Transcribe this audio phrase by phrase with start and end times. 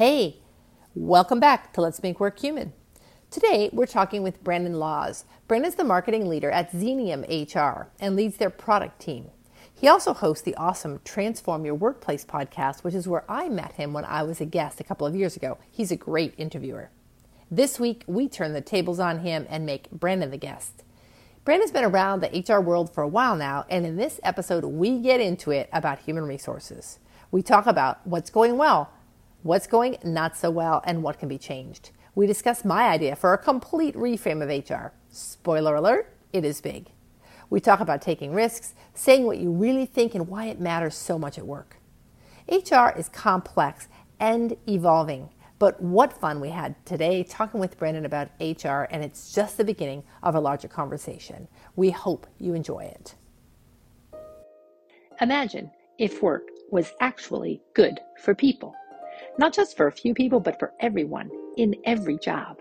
[0.00, 0.38] Hey,
[0.94, 2.72] welcome back to Let's Make Work Human.
[3.30, 5.26] Today, we're talking with Brandon Laws.
[5.46, 9.26] Brandon's the marketing leader at Xenium HR and leads their product team.
[9.74, 13.92] He also hosts the awesome Transform Your Workplace podcast, which is where I met him
[13.92, 15.58] when I was a guest a couple of years ago.
[15.70, 16.88] He's a great interviewer.
[17.50, 20.82] This week, we turn the tables on him and make Brandon the guest.
[21.44, 24.98] Brandon's been around the HR world for a while now, and in this episode, we
[24.98, 27.00] get into it about human resources.
[27.30, 28.90] We talk about what's going well,
[29.42, 31.90] what's going not so well, and what can be changed.
[32.14, 34.92] We discuss my idea for a complete reframe of HR.
[35.10, 36.90] Spoiler alert, it is big.
[37.48, 41.18] We talk about taking risks, saying what you really think, and why it matters so
[41.18, 41.76] much at work.
[42.48, 45.30] HR is complex and evolving.
[45.58, 49.64] But what fun we had today talking with Brandon about HR, and it's just the
[49.64, 51.48] beginning of a larger conversation.
[51.76, 53.14] We hope you enjoy it.
[55.20, 58.74] Imagine if work was actually good for people,
[59.40, 62.58] not just for a few people, but for everyone in every job.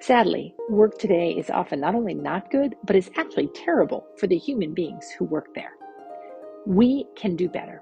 [0.00, 4.36] Sadly, work today is often not only not good, but is actually terrible for the
[4.36, 5.72] human beings who work there.
[6.66, 7.80] We can do better.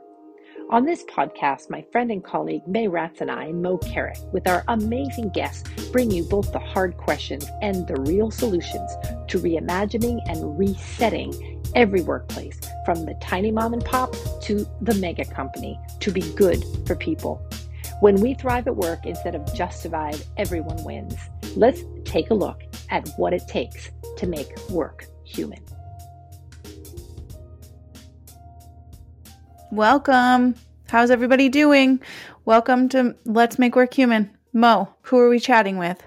[0.71, 4.63] On this podcast, my friend and colleague Mei Ratz and I, Moe Carrick, with our
[4.69, 8.93] amazing guests, bring you both the hard questions and the real solutions
[9.27, 15.25] to reimagining and resetting every workplace, from the tiny mom and pop to the mega
[15.25, 17.45] company, to be good for people.
[18.01, 21.17] When we thrive at work instead of just survive, everyone wins.
[21.57, 25.65] Let's take a look at what it takes to make work human.
[29.71, 30.55] Welcome.
[30.89, 32.01] How's everybody doing?
[32.45, 34.31] Welcome to Let's Make Work Human.
[34.53, 36.03] Moe, who are we chatting with?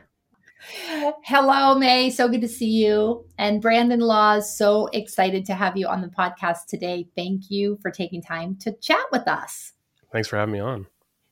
[1.23, 2.09] Hello, Mei.
[2.09, 3.25] So good to see you.
[3.37, 7.07] And Brandon Laws, so excited to have you on the podcast today.
[7.15, 9.73] Thank you for taking time to chat with us.
[10.11, 10.87] Thanks for having me on.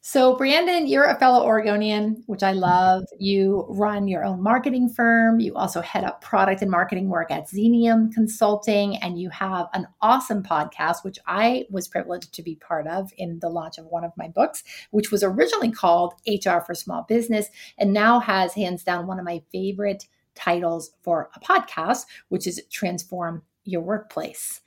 [0.05, 2.59] So, Brandon, you're a fellow Oregonian, which I mm-hmm.
[2.59, 3.05] love.
[3.19, 5.39] You run your own marketing firm.
[5.39, 9.87] You also head up product and marketing work at Xenium Consulting, and you have an
[10.01, 14.03] awesome podcast, which I was privileged to be part of in the launch of one
[14.03, 18.83] of my books, which was originally called HR for Small Business, and now has hands
[18.83, 24.59] down one of my favorite titles for a podcast, which is Transform Your Workplace.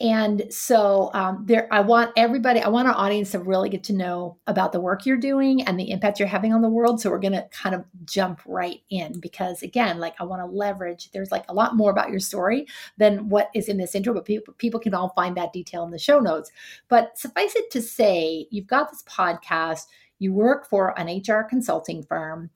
[0.00, 3.92] And so um, there, I want everybody, I want our audience to really get to
[3.92, 7.00] know about the work you're doing and the impact you're having on the world.
[7.00, 10.46] So we're going to kind of jump right in because again, like I want to
[10.46, 12.66] leverage, there's like a lot more about your story
[12.96, 15.90] than what is in this intro, but people, people can all find that detail in
[15.90, 16.52] the show notes.
[16.88, 19.86] But suffice it to say, you've got this podcast,
[20.20, 22.50] you work for an HR consulting firm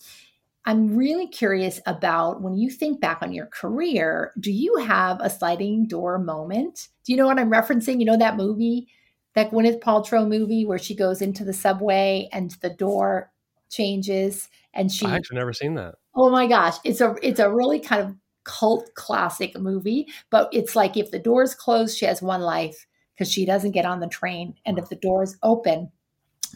[0.64, 5.28] I'm really curious about when you think back on your career, do you have a
[5.28, 6.88] sliding door moment?
[7.04, 7.98] Do you know what I'm referencing?
[7.98, 8.86] You know that movie,
[9.34, 13.32] that Gwyneth Paltrow movie where she goes into the subway and the door
[13.70, 15.96] changes and she I actually never seen that.
[16.14, 20.76] Oh my gosh, it's a it's a really kind of cult classic movie, but it's
[20.76, 24.08] like if the door's closed, she has one life because she doesn't get on the
[24.08, 25.90] train and if the door is open,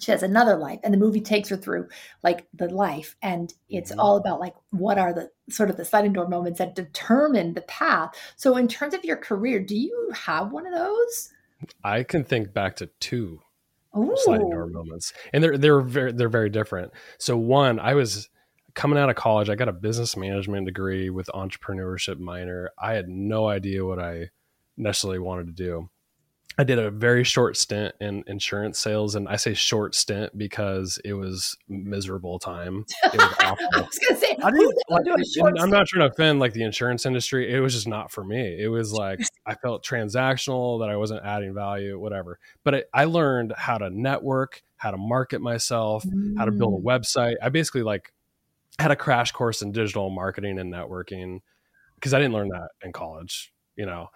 [0.01, 1.89] she has another life and the movie takes her through
[2.23, 4.01] like the life and it's mm-hmm.
[4.01, 7.63] all about like what are the sort of the sliding door moments that determine the
[7.63, 8.15] path.
[8.37, 11.33] So in terms of your career do you have one of those?
[11.83, 13.41] I can think back to two
[13.97, 14.15] Ooh.
[14.17, 16.93] sliding door moments and they're they're very they're very different.
[17.19, 18.29] So one i was
[18.75, 22.71] coming out of college i got a business management degree with entrepreneurship minor.
[22.79, 24.31] I had no idea what i
[24.77, 25.89] necessarily wanted to do
[26.59, 30.99] I did a very short stint in insurance sales, and I say short stint because
[31.05, 32.87] it was miserable time.
[33.05, 33.69] It was awful.
[33.75, 34.51] I was gonna say, I
[34.89, 37.53] like, I'm not trying to offend like the insurance industry.
[37.53, 38.57] It was just not for me.
[38.59, 42.39] It was like I felt transactional, that I wasn't adding value, whatever.
[42.65, 46.39] But it, I learned how to network, how to market myself, mm.
[46.39, 46.85] how to build a mm.
[46.85, 47.35] website.
[47.43, 48.15] I basically like
[48.79, 51.41] had a crash course in digital marketing and networking
[51.97, 54.09] because I didn't learn that in college, you know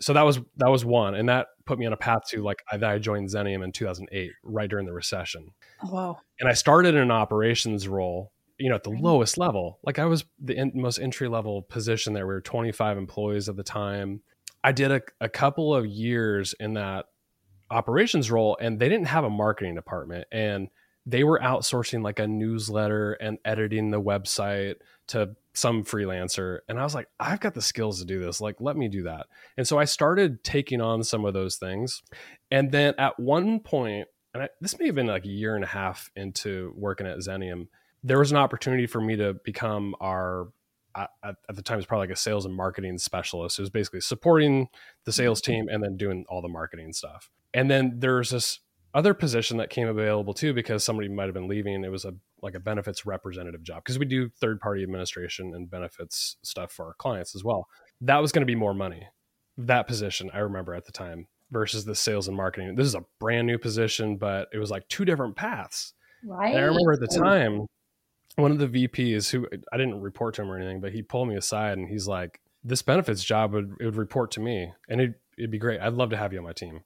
[0.00, 2.62] so that was that was one, and that put me on a path to like
[2.70, 5.52] I, I joined Xenium in 2008, right during the recession.
[5.82, 6.18] Oh, wow!
[6.40, 9.04] And I started in an operations role, you know, at the mm-hmm.
[9.04, 9.78] lowest level.
[9.84, 12.26] Like I was the in, most entry level position there.
[12.26, 14.22] We were 25 employees at the time.
[14.62, 17.06] I did a, a couple of years in that
[17.70, 20.68] operations role, and they didn't have a marketing department, and
[21.06, 24.74] they were outsourcing like a newsletter and editing the website
[25.08, 28.56] to some freelancer and i was like i've got the skills to do this like
[28.60, 29.26] let me do that.
[29.56, 32.02] And so i started taking on some of those things
[32.50, 35.64] and then at one point and I, this may have been like a year and
[35.64, 37.68] a half into working at xenium
[38.04, 40.48] there was an opportunity for me to become our
[40.96, 41.10] at,
[41.48, 43.58] at the time it was probably like a sales and marketing specialist.
[43.58, 44.68] It was basically supporting
[45.04, 45.52] the sales mm-hmm.
[45.52, 47.30] team and then doing all the marketing stuff.
[47.54, 48.60] And then there's this
[48.96, 51.84] other position that came available too because somebody might have been leaving.
[51.84, 55.70] It was a like a benefits representative job because we do third party administration and
[55.70, 57.66] benefits stuff for our clients as well.
[58.00, 59.06] That was going to be more money.
[59.58, 62.74] That position I remember at the time versus the sales and marketing.
[62.74, 65.92] This is a brand new position, but it was like two different paths.
[66.24, 66.54] Right.
[66.54, 67.66] And I remember at the time,
[68.36, 71.28] one of the VPs who I didn't report to him or anything, but he pulled
[71.28, 75.00] me aside and he's like, "This benefits job would it would report to me, and
[75.02, 75.80] it, it'd be great.
[75.80, 76.80] I'd love to have you on my team."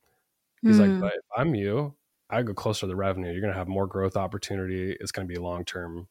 [0.63, 0.81] He's mm.
[0.81, 1.01] like, hmm.
[1.01, 1.95] "But if I'm you,
[2.31, 3.31] I go closer to the revenue.
[3.33, 4.97] You're going to have more growth opportunity.
[5.01, 6.09] It's going to be a long term,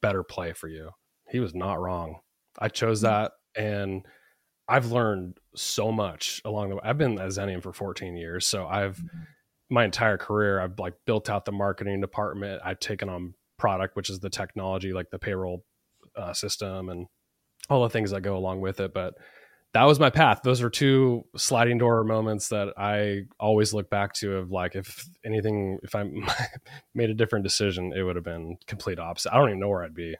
[0.00, 0.90] better play for you."
[1.28, 2.20] He was not wrong.
[2.58, 3.06] I chose hmm.
[3.06, 4.06] that, and
[4.68, 6.82] I've learned so much along the way.
[6.84, 9.22] I've been at Xenium for 14 years, so I've mm-hmm.
[9.70, 12.62] my entire career I've like built out the marketing department.
[12.64, 15.64] I've taken on product, which is the technology, like the payroll
[16.16, 17.06] uh, system and
[17.68, 18.94] all the things that go along with it.
[18.94, 19.14] But
[19.74, 20.40] that was my path.
[20.44, 25.06] Those are two sliding door moments that I always look back to of like, if
[25.24, 26.04] anything, if I
[26.94, 29.32] made a different decision, it would have been complete opposite.
[29.32, 30.14] I don't even know where I'd be.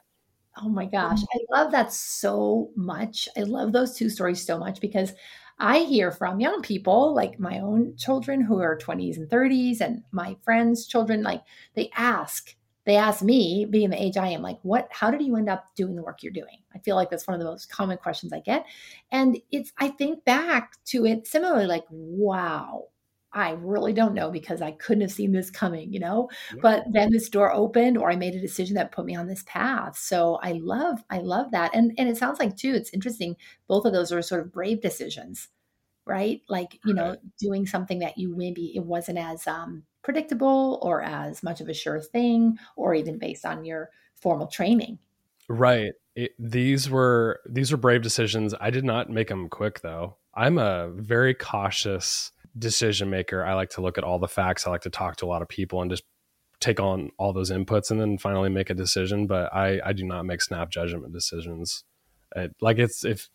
[0.61, 1.19] Oh my gosh.
[1.19, 1.55] Mm-hmm.
[1.55, 3.29] I love that so much.
[3.37, 5.13] I love those two stories so much because
[5.59, 10.03] I hear from young people, like my own children who are 20s and 30s, and
[10.11, 11.43] my friends' children, like
[11.75, 15.35] they ask, they ask me, being the age I am, like, what, how did you
[15.37, 16.57] end up doing the work you're doing?
[16.75, 18.65] I feel like that's one of the most common questions I get.
[19.11, 22.87] And it's, I think back to it similarly, like, wow,
[23.31, 26.29] I really don't know because I couldn't have seen this coming, you know?
[26.53, 26.59] Yeah.
[26.61, 29.43] But then this door opened or I made a decision that put me on this
[29.47, 29.97] path.
[29.97, 31.71] So I love, I love that.
[31.73, 33.35] And and it sounds like too, it's interesting,
[33.67, 35.47] both of those are sort of brave decisions,
[36.05, 36.41] right?
[36.47, 41.41] Like, you know, doing something that you maybe it wasn't as um predictable or as
[41.43, 44.99] much of a sure thing or even based on your formal training.
[45.49, 45.93] Right.
[46.15, 48.53] It, these were these were brave decisions.
[48.59, 50.17] I did not make them quick though.
[50.33, 53.43] I'm a very cautious decision maker.
[53.43, 54.67] I like to look at all the facts.
[54.67, 56.03] I like to talk to a lot of people and just
[56.59, 60.05] take on all those inputs and then finally make a decision but i i do
[60.05, 61.83] not make snap judgment decisions.
[62.35, 63.29] It, like it's if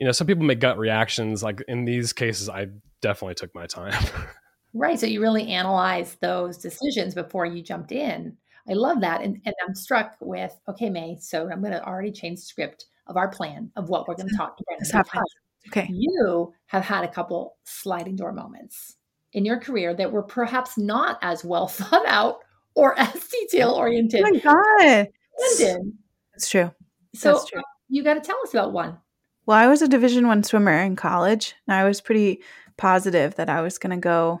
[0.00, 1.42] you know some people make gut reactions.
[1.42, 2.68] Like in these cases i
[3.00, 4.04] definitely took my time
[4.74, 4.98] Right.
[4.98, 8.36] So you really analyzed those decisions before you jumped in.
[8.68, 9.22] I love that.
[9.22, 12.86] And, and I'm struck with, okay, Mei, so I'm going to already change the script
[13.06, 14.42] of our plan of what we're going to mm-hmm.
[14.42, 15.24] talk about.
[15.68, 15.88] Okay.
[15.90, 18.96] You have had a couple sliding door moments
[19.32, 22.38] in your career that were perhaps not as well thought out
[22.74, 24.22] or as detail oriented.
[24.24, 25.08] Oh my God.
[25.38, 25.98] London.
[26.34, 26.70] It's true.
[27.14, 27.60] So That's true.
[27.60, 28.98] Uh, you got to tell us about one.
[29.44, 32.42] Well, I was a division one swimmer in college and I was pretty
[32.76, 34.40] positive that I was going to go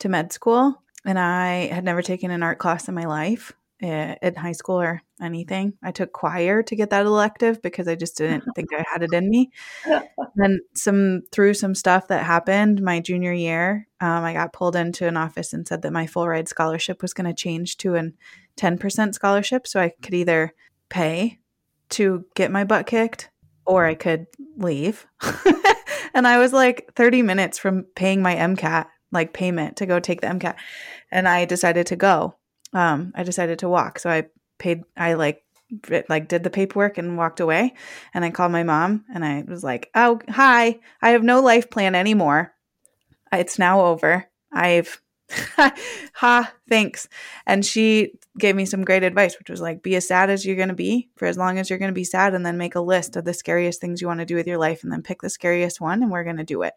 [0.00, 3.52] to med school, and I had never taken an art class in my life
[3.82, 5.74] eh, in high school or anything.
[5.82, 9.12] I took choir to get that elective because I just didn't think I had it
[9.12, 9.50] in me.
[10.34, 15.06] then some through some stuff that happened my junior year, um, I got pulled into
[15.06, 18.10] an office and said that my full ride scholarship was going to change to a
[18.56, 20.54] 10% scholarship, so I could either
[20.88, 21.40] pay
[21.88, 23.30] to get my butt kicked
[23.64, 24.26] or I could
[24.56, 25.06] leave.
[26.14, 30.20] and I was like 30 minutes from paying my MCAT like payment to go take
[30.20, 30.54] the MCAT.
[31.10, 32.36] And I decided to go.
[32.72, 33.98] Um, I decided to walk.
[33.98, 34.26] So I
[34.58, 35.42] paid, I like,
[36.08, 37.74] like did the paperwork and walked away.
[38.14, 41.70] And I called my mom and I was like, oh, hi, I have no life
[41.70, 42.52] plan anymore.
[43.32, 44.26] It's now over.
[44.52, 45.00] I've,
[46.14, 47.08] ha, thanks.
[47.46, 50.56] And she gave me some great advice, which was like, be as sad as you're
[50.56, 52.74] going to be for as long as you're going to be sad, and then make
[52.74, 55.02] a list of the scariest things you want to do with your life, and then
[55.02, 56.74] pick the scariest one, and we're going to do it.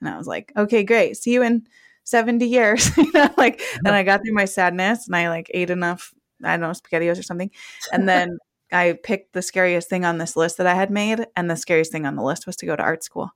[0.00, 1.16] And I was like, okay, great.
[1.16, 1.66] See you in
[2.04, 2.96] 70 years.
[2.96, 6.56] you know, like, and I got through my sadness and I like ate enough, I
[6.56, 7.50] don't know, SpaghettiOs or something.
[7.92, 8.38] And then
[8.72, 11.26] I picked the scariest thing on this list that I had made.
[11.36, 13.30] And the scariest thing on the list was to go to art school.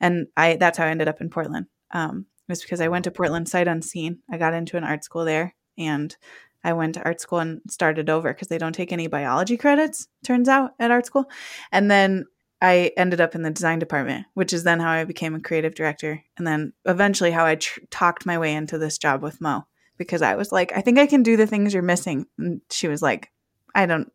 [0.00, 1.66] And I, that's how I ended up in Portland.
[1.92, 4.18] Um, it was because I went to Portland sight unseen.
[4.30, 6.16] I got into an art school there and
[6.62, 10.08] I went to art school and started over because they don't take any biology credits,
[10.24, 11.24] turns out, at art school.
[11.72, 12.26] And then
[12.62, 15.74] I ended up in the design department, which is then how I became a creative
[15.74, 16.22] director.
[16.36, 19.64] And then eventually how I tr- talked my way into this job with Moe
[19.96, 22.26] because I was like, I think I can do the things you're missing.
[22.38, 23.30] And she was like,
[23.74, 24.12] I don't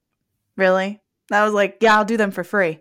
[0.58, 1.02] really.
[1.32, 2.80] I was like, yeah, I'll do them for free.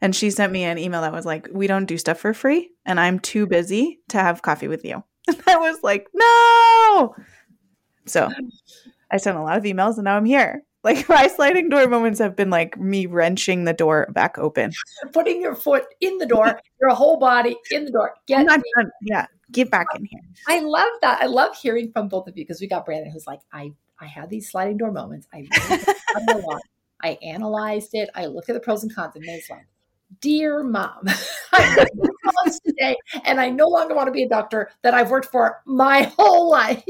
[0.00, 2.70] And she sent me an email that was like, we don't do stuff for free.
[2.84, 5.02] And I'm too busy to have coffee with you.
[5.28, 7.14] And I was like, no.
[8.06, 8.28] So
[9.10, 10.62] I sent a lot of emails and now I'm here.
[10.84, 14.72] Like my sliding door moments have been like me wrenching the door back open,
[15.12, 18.14] putting your foot in the door, your whole body in the door.
[18.26, 18.46] Get
[19.02, 20.20] yeah, get back in here.
[20.46, 21.22] I love that.
[21.22, 24.06] I love hearing from both of you because we got Brandon who's like, I I
[24.06, 25.26] had these sliding door moments.
[25.32, 25.48] I
[26.28, 26.60] really
[27.02, 28.10] I analyzed it.
[28.14, 29.66] I looked at the pros and cons, and it's like,
[30.20, 31.04] dear mom,
[31.52, 31.86] I
[32.64, 36.02] today, and I no longer want to be a doctor that I've worked for my
[36.18, 36.84] whole life.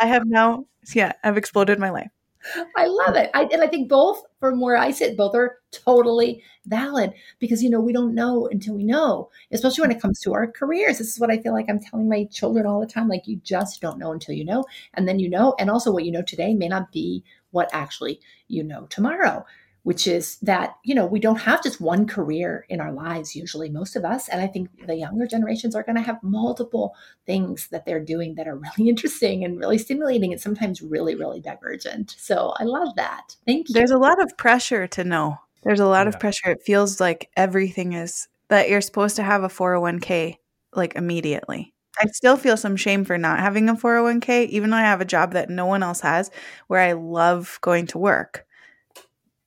[0.00, 2.10] I have now, yeah, I've exploded my life.
[2.76, 3.30] I love it.
[3.34, 7.70] I, and I think both, from where I sit, both are totally valid because, you
[7.70, 10.98] know, we don't know until we know, especially when it comes to our careers.
[10.98, 13.08] This is what I feel like I'm telling my children all the time.
[13.08, 14.64] Like, you just don't know until you know.
[14.94, 15.54] And then you know.
[15.58, 19.44] And also, what you know today may not be what actually you know tomorrow
[19.84, 23.70] which is that you know we don't have just one career in our lives usually
[23.70, 26.94] most of us and i think the younger generations are going to have multiple
[27.26, 31.40] things that they're doing that are really interesting and really stimulating and sometimes really really
[31.40, 32.16] divergent.
[32.18, 33.36] So i love that.
[33.46, 33.74] Thank you.
[33.74, 35.38] There's a lot of pressure to know.
[35.62, 36.10] There's a lot yeah.
[36.10, 36.50] of pressure.
[36.50, 40.38] It feels like everything is that you're supposed to have a 401k
[40.74, 41.72] like immediately.
[42.00, 45.06] I still feel some shame for not having a 401k, even though I have a
[45.06, 46.30] job that no one else has
[46.66, 48.46] where I love going to work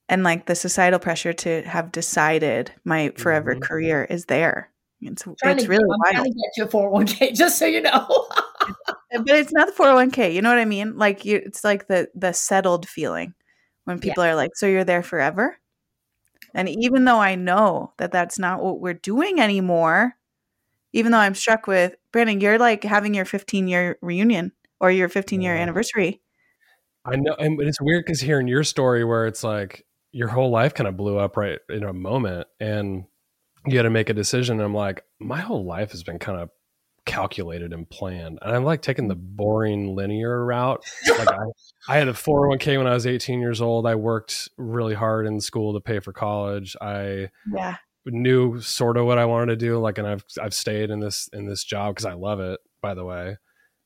[0.10, 3.64] and like the societal pressure to have decided my forever mm-hmm.
[3.64, 4.72] career is there.
[5.02, 6.26] It's it's to, really I'm wild.
[6.26, 8.28] to get you a 401k, just so you know.
[9.12, 10.34] but it's not the 401k.
[10.34, 10.98] You know what I mean?
[10.98, 13.34] Like you, it's like the the settled feeling
[13.84, 14.32] when people yeah.
[14.32, 15.58] are like, "So you're there forever."
[16.54, 20.16] And even though I know that that's not what we're doing anymore,
[20.94, 25.10] even though I'm struck with Brandon, you're like having your 15 year reunion or your
[25.10, 25.62] 15 year yeah.
[25.62, 26.22] anniversary.
[27.06, 30.74] I know, and it's weird because hearing your story where it's like your whole life
[30.74, 33.06] kind of blew up right in a moment and
[33.66, 34.58] you had to make a decision.
[34.58, 36.50] And I'm like, my whole life has been kind of
[37.06, 38.40] calculated and planned.
[38.42, 40.84] And I'm like taking the boring linear route.
[41.10, 41.46] Like I,
[41.90, 43.88] I had a 401k when I was 18 years old.
[43.88, 46.76] I worked really hard in school to pay for college.
[46.82, 47.78] I yeah.
[48.06, 49.80] knew sort of what I wanted to do.
[49.80, 52.94] Like, and I've, I've stayed in this, in this job cause I love it, by
[52.94, 53.38] the way.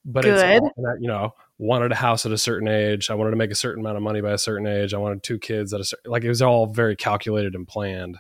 [0.04, 0.64] But Good.
[0.64, 3.12] it's, you know, wanted a house at a certain age.
[3.12, 4.96] I wanted to make a certain amount of money by a certain age.
[4.96, 8.18] I wanted two kids at a certain, like it was all very calculated and planned.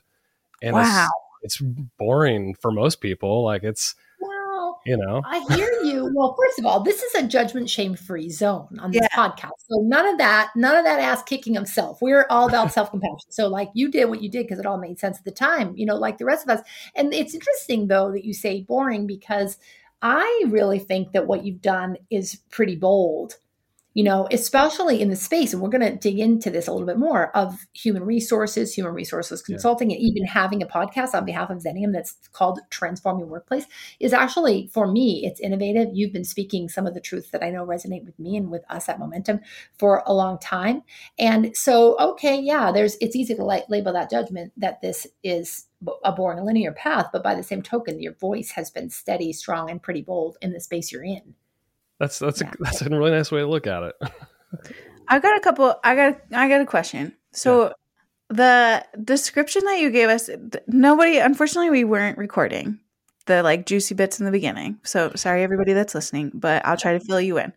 [0.62, 1.10] And wow.
[1.42, 3.44] it's, it's boring for most people.
[3.44, 6.12] Like it's, well, you know, I hear you.
[6.14, 9.18] Well, first of all, this is a judgment shame free zone on this yeah.
[9.18, 9.58] podcast.
[9.68, 12.00] So none of that, none of that ass kicking of self.
[12.00, 13.32] We're all about self compassion.
[13.32, 15.74] So like you did what you did because it all made sense at the time,
[15.76, 16.64] you know, like the rest of us.
[16.96, 19.58] And it's interesting though that you say boring because
[20.02, 23.36] I really think that what you've done is pretty bold
[23.94, 26.88] you know, especially in the space, and we're going to dig into this a little
[26.88, 29.98] bit more of human resources, human resources consulting, yeah.
[29.98, 33.66] and even having a podcast on behalf of Xenium that's called Transform Your Workplace
[34.00, 35.90] is actually, for me, it's innovative.
[35.94, 38.64] You've been speaking some of the truths that I know resonate with me and with
[38.70, 39.42] us at Moementum
[39.78, 40.84] for a long time.
[41.20, 45.68] And so, okay, yeah, there's, it's easy to like, label that judgment that this is
[46.06, 49.70] a boring linear path, but by the same token, your voice has been steady, strong,
[49.70, 51.34] and pretty bold in the space you're in.
[52.02, 52.50] That's that's yeah.
[52.50, 53.96] a that's a really nice way to look at it.
[55.08, 55.76] I got a couple.
[55.84, 57.16] I got I got a question.
[57.32, 57.66] So.
[57.66, 57.74] Yeah.
[58.34, 60.30] The description that you gave us,
[60.66, 62.80] nobody, unfortunately, we weren't recording
[63.26, 64.80] the like juicy bits in the beginning.
[64.84, 67.52] So sorry, everybody that's listening, but I'll try to fill you in.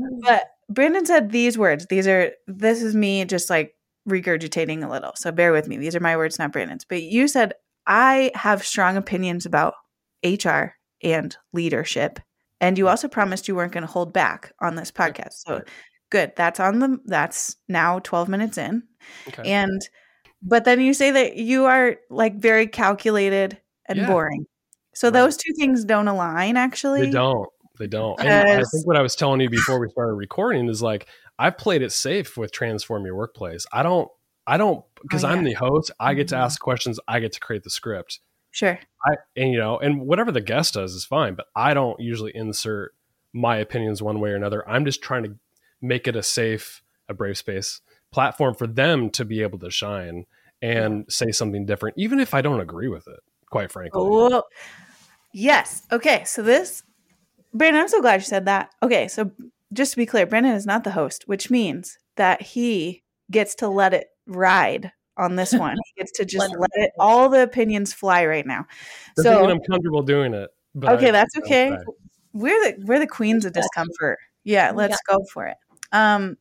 [0.00, 0.20] Mm.
[0.22, 1.86] But Brandon said these words.
[1.86, 3.74] These are, this is me just like
[4.08, 5.12] regurgitating a little.
[5.16, 5.78] So bear with me.
[5.78, 6.84] These are my words, not Brandon's.
[6.84, 7.54] But you said,
[7.86, 9.74] I have strong opinions about
[10.24, 12.20] HR and leadership
[12.64, 15.34] and you also promised you weren't going to hold back on this podcast.
[15.46, 15.62] So
[16.08, 16.32] good.
[16.34, 18.84] That's on the that's now 12 minutes in.
[19.28, 19.52] Okay.
[19.52, 19.82] And
[20.42, 24.06] but then you say that you are like very calculated and yeah.
[24.06, 24.46] boring.
[24.94, 25.12] So right.
[25.12, 27.02] those two things don't align actually.
[27.02, 27.48] They don't.
[27.78, 28.18] They don't.
[28.20, 31.06] And I think what I was telling you before we started recording is like
[31.38, 33.66] I've played it safe with transform your workplace.
[33.74, 34.08] I don't
[34.46, 35.34] I don't because oh, yeah.
[35.34, 36.44] I'm the host, I get to mm-hmm.
[36.44, 38.20] ask questions, I get to create the script.
[38.54, 38.78] Sure.
[39.04, 42.30] I and you know, and whatever the guest does is fine, but I don't usually
[42.36, 42.94] insert
[43.32, 44.66] my opinions one way or another.
[44.68, 45.34] I'm just trying to
[45.82, 47.80] make it a safe, a brave space
[48.12, 50.26] platform for them to be able to shine
[50.62, 53.18] and say something different, even if I don't agree with it,
[53.50, 54.00] quite frankly.
[54.00, 54.44] Oh,
[55.32, 55.82] yes.
[55.90, 56.22] Okay.
[56.22, 56.84] So this,
[57.52, 58.70] Brandon, I'm so glad you said that.
[58.84, 59.08] Okay.
[59.08, 59.32] So
[59.72, 63.68] just to be clear, Brandon is not the host, which means that he gets to
[63.68, 65.76] let it ride on this one.
[65.86, 68.66] He gets to just let it all the opinions fly right now.
[69.16, 70.50] Doesn't so I'm comfortable doing it.
[70.82, 71.76] okay, I, that's okay.
[72.32, 74.18] We're the we're the queens of discomfort.
[74.42, 75.14] Yeah, let's yeah.
[75.14, 75.56] go for it.
[75.92, 76.36] Um,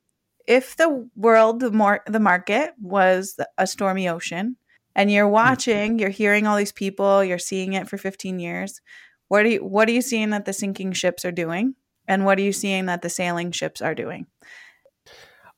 [0.47, 4.57] if the world, the more the market was a stormy ocean,
[4.95, 5.33] and you're mm-hmm.
[5.33, 8.81] watching, you're hearing all these people, you're seeing it for 15 years.
[9.27, 11.75] What are you what are you seeing that the sinking ships are doing,
[12.07, 14.27] and what are you seeing that the sailing ships are doing?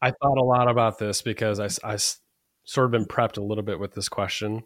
[0.02, 1.98] I thought a lot about this because I, I
[2.66, 4.64] sort of been prepped a little bit with this question,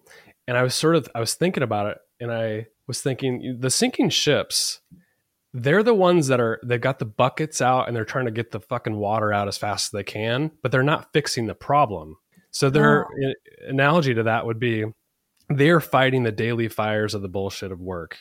[0.48, 3.70] and I was sort of I was thinking about it, and I was thinking the
[3.70, 4.82] sinking ships.
[5.51, 8.51] They're the ones that are they've got the buckets out and they're trying to get
[8.51, 12.18] the fucking water out as fast as they can, but they're not fixing the problem.
[12.51, 13.34] So their oh.
[13.68, 14.86] analogy to that would be
[15.50, 18.20] they're fighting the daily fires of the bullshit of work.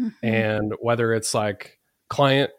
[0.00, 0.26] Mm-hmm.
[0.26, 1.78] And whether it's like
[2.08, 2.50] client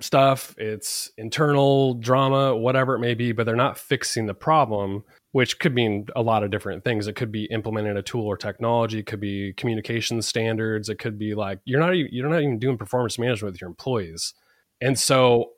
[0.00, 5.58] stuff, it's internal drama, whatever it may be, but they're not fixing the problem, which
[5.58, 7.06] could mean a lot of different things.
[7.06, 11.18] It could be implementing a tool or technology, it could be communication standards, it could
[11.18, 14.34] be like you're not even, you're not even doing performance management with your employees.
[14.80, 15.52] And so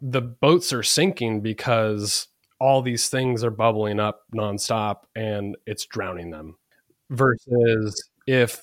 [0.00, 2.28] the boats are sinking because
[2.60, 6.56] all these things are bubbling up nonstop and it's drowning them.
[7.10, 8.62] Versus if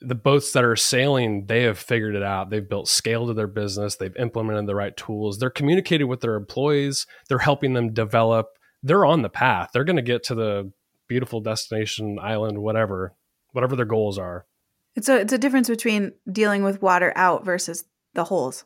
[0.00, 2.50] the boats that are sailing, they have figured it out.
[2.50, 3.96] They've built scale to their business.
[3.96, 5.38] They've implemented the right tools.
[5.38, 7.06] They're communicating with their employees.
[7.28, 8.57] They're helping them develop.
[8.82, 9.70] They're on the path.
[9.72, 10.72] They're going to get to the
[11.08, 13.14] beautiful destination island, whatever,
[13.52, 14.46] whatever their goals are.
[14.94, 18.64] It's a it's a difference between dealing with water out versus the holes.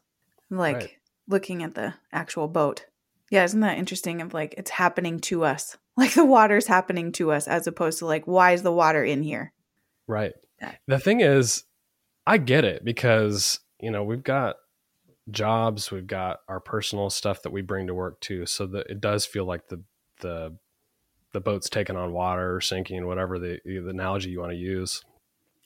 [0.51, 0.91] Like right.
[1.29, 2.87] looking at the actual boat.
[3.31, 4.21] Yeah, isn't that interesting?
[4.21, 5.77] Of like it's happening to us.
[5.95, 9.23] Like the water's happening to us as opposed to like why is the water in
[9.23, 9.53] here?
[10.09, 10.33] Right.
[10.87, 11.65] The thing is,
[12.27, 14.57] I get it because, you know, we've got
[15.31, 18.47] jobs, we've got our personal stuff that we bring to work too.
[18.47, 19.83] So that it does feel like the
[20.23, 20.57] the
[21.33, 25.03] the boat's taking on water or sinking, whatever the, the analogy you want to use.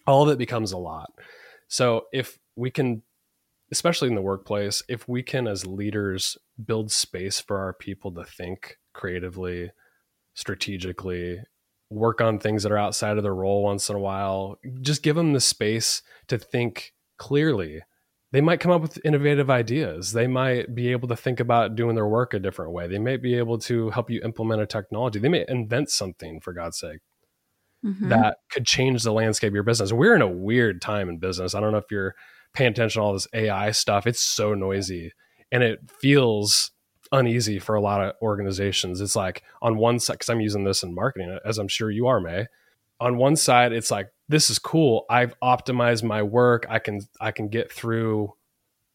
[0.06, 1.10] All of it becomes a lot.
[1.66, 3.02] So if we can
[3.72, 8.24] especially in the workplace, if we can as leaders build space for our people to
[8.24, 9.72] think creatively,
[10.34, 11.40] strategically,
[11.90, 14.58] work on things that are outside of their role once in a while.
[14.80, 17.82] Just give them the space to think clearly.
[18.32, 20.12] They might come up with innovative ideas.
[20.12, 22.88] They might be able to think about doing their work a different way.
[22.88, 25.18] They may be able to help you implement a technology.
[25.18, 27.00] They may invent something, for God's sake,
[27.84, 28.08] mm-hmm.
[28.08, 29.92] that could change the landscape of your business.
[29.92, 31.54] We're in a weird time in business.
[31.54, 32.14] I don't know if you're
[32.52, 34.06] paying attention to all this AI stuff.
[34.06, 35.12] It's so noisy
[35.52, 36.72] and it feels
[37.12, 39.00] uneasy for a lot of organizations.
[39.00, 42.08] It's like on one side, because I'm using this in marketing, as I'm sure you
[42.08, 42.48] are, Mei.
[43.00, 45.04] On one side, it's like this is cool.
[45.10, 46.66] I've optimized my work.
[46.68, 48.34] I can I can get through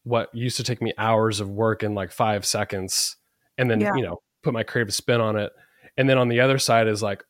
[0.04, 3.16] what used to take me hours of work in like five seconds,
[3.56, 3.92] and then yeah.
[3.94, 5.52] you know put my creative spin on it.
[5.96, 7.22] And then on the other side is like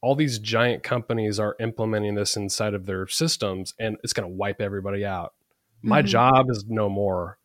[0.00, 4.34] all these giant companies are implementing this inside of their systems, and it's going to
[4.34, 5.34] wipe everybody out.
[5.82, 6.08] My mm-hmm.
[6.08, 7.38] job is no more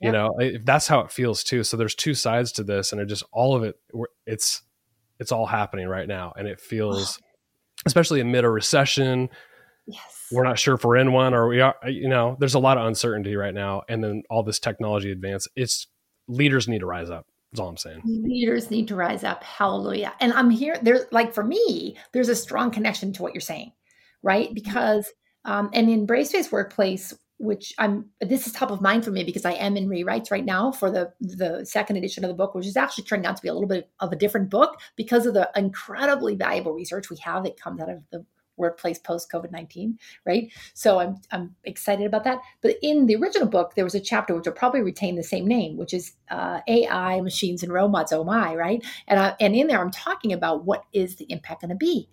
[0.00, 3.00] you know if that's how it feels too so there's two sides to this and
[3.00, 3.76] it just all of it
[4.26, 4.62] it's
[5.18, 7.20] it's all happening right now and it feels
[7.86, 9.28] especially amid a recession.
[9.86, 10.26] Yes.
[10.30, 12.78] We're not sure if we're in one or we are you know there's a lot
[12.78, 13.82] of uncertainty right now.
[13.88, 15.86] And then all this technology advance it's
[16.28, 17.26] leaders need to rise up.
[17.50, 18.02] That's all i'm saying.
[18.04, 19.42] Leaders need to rise up.
[19.42, 20.12] Hallelujah.
[20.20, 23.72] And i'm here there's like for me there's a strong connection to what you're saying
[24.22, 24.52] right?
[24.54, 25.10] Because
[25.44, 29.24] um, and in Brave Space Workplace, which I'm this is top of mind for me
[29.24, 32.54] because I am in rewrites right now for the the second edition of the book,
[32.54, 35.24] which is actually turning out to be a little bit of a different book because
[35.24, 38.24] of the incredibly valuable research we have that comes out of the
[38.56, 40.52] workplace post COVID nineteen, right?
[40.74, 42.40] So I'm I'm excited about that.
[42.60, 45.46] But in the original book, there was a chapter which will probably retain the same
[45.46, 48.12] name, which is uh, AI, machines, and robots.
[48.12, 48.84] Oh my, right?
[49.06, 52.08] And I, and in there, I'm talking about what is the impact going to be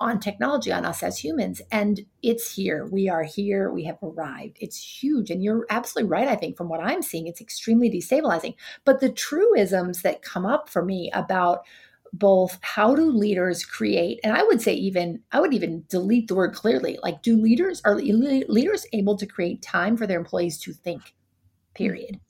[0.00, 1.60] on technology on us as humans.
[1.70, 2.86] And it's here.
[2.86, 3.70] We are here.
[3.70, 4.56] We have arrived.
[4.60, 5.30] It's huge.
[5.30, 6.26] And you're absolutely right.
[6.26, 8.54] I think from what I'm seeing, it's extremely destabilizing.
[8.84, 11.64] But the truisms that come up for me about
[12.12, 16.34] both how do leaders create and i would say even i would even delete the
[16.34, 20.72] word clearly like do leaders are leaders able to create time for their employees to
[20.72, 21.74] think hmm.
[21.74, 22.20] period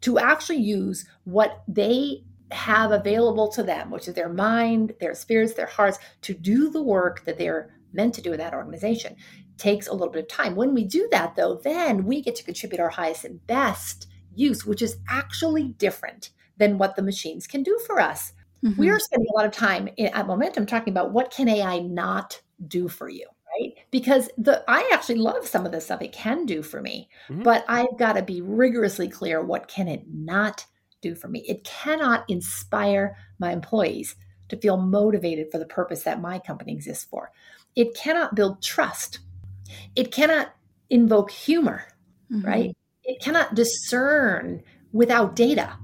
[0.00, 5.54] to actually use what they have available to them, which is their mind, their spirits,
[5.54, 9.16] their hearts, to do the work that they're meant to do in that organization.
[9.56, 10.54] takes a little bit of time.
[10.54, 14.66] When we do that, though, then we get to contribute our highest and best use,
[14.66, 16.28] which is actually different
[16.58, 18.34] than what the machines can do for us.
[18.62, 18.78] Mm-hmm.
[18.78, 22.42] We are spending a lot of time at Moementum talking about what can AI not
[22.68, 23.26] do for you
[23.60, 27.08] right because the i actually love some of the stuff it can do for me
[27.28, 27.42] mm-hmm.
[27.42, 30.64] but i've got to be rigorously clear what can it not
[31.00, 31.44] do for me.
[31.48, 34.16] It cannot inspire my employees
[34.48, 37.30] to feel motivated for the purpose that my company exists for.
[37.74, 39.20] It cannot build trust.
[39.94, 40.54] It cannot
[40.88, 41.84] invoke humor,
[42.30, 42.46] mm-hmm.
[42.46, 42.76] right?
[43.02, 45.76] It cannot discern without data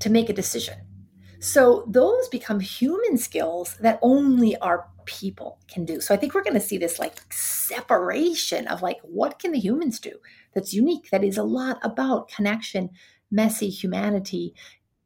[0.00, 0.78] to make a decision.
[1.40, 6.00] So those become human skills that only our people can do.
[6.00, 9.58] So I think we're going to see this like separation of like what can the
[9.58, 10.12] humans do
[10.54, 12.90] that's unique that is a lot about connection
[13.32, 14.54] messy humanity,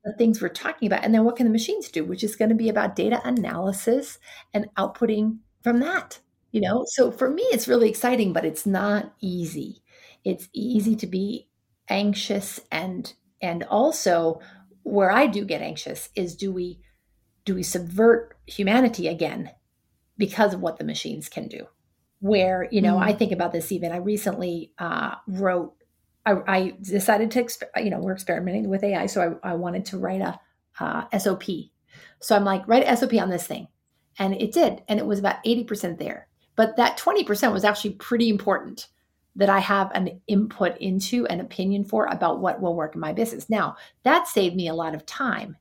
[0.04, 1.04] the things we're talking about.
[1.04, 4.18] And then what can the machines do, which is going to be about data analysis
[4.52, 6.20] and outputting from that.
[6.52, 9.82] You know, so for me, it's really exciting, but it's not easy.
[10.24, 11.48] It's easy to be
[11.88, 14.40] anxious and and also
[14.82, 16.80] where I do get anxious is do we
[17.44, 19.50] do we subvert humanity again
[20.16, 21.66] because of what the machines can do?
[22.20, 23.02] Where you know, mm.
[23.02, 23.92] I think about this even.
[23.92, 25.74] I recently uh, wrote
[26.26, 29.06] I, I decided to, exp- you know, we're experimenting with AI.
[29.06, 30.38] So I, I wanted to write a
[30.80, 31.44] uh, SOP.
[32.20, 33.68] So I'm like, write SOP on this thing.
[34.18, 34.82] And it did.
[34.88, 36.28] And it was about 80% there.
[36.56, 38.88] But that 20% was actually pretty important
[39.36, 43.12] that I have an input into an opinion for about what will work in my
[43.12, 43.50] business.
[43.50, 45.56] Now, that saved me a lot of time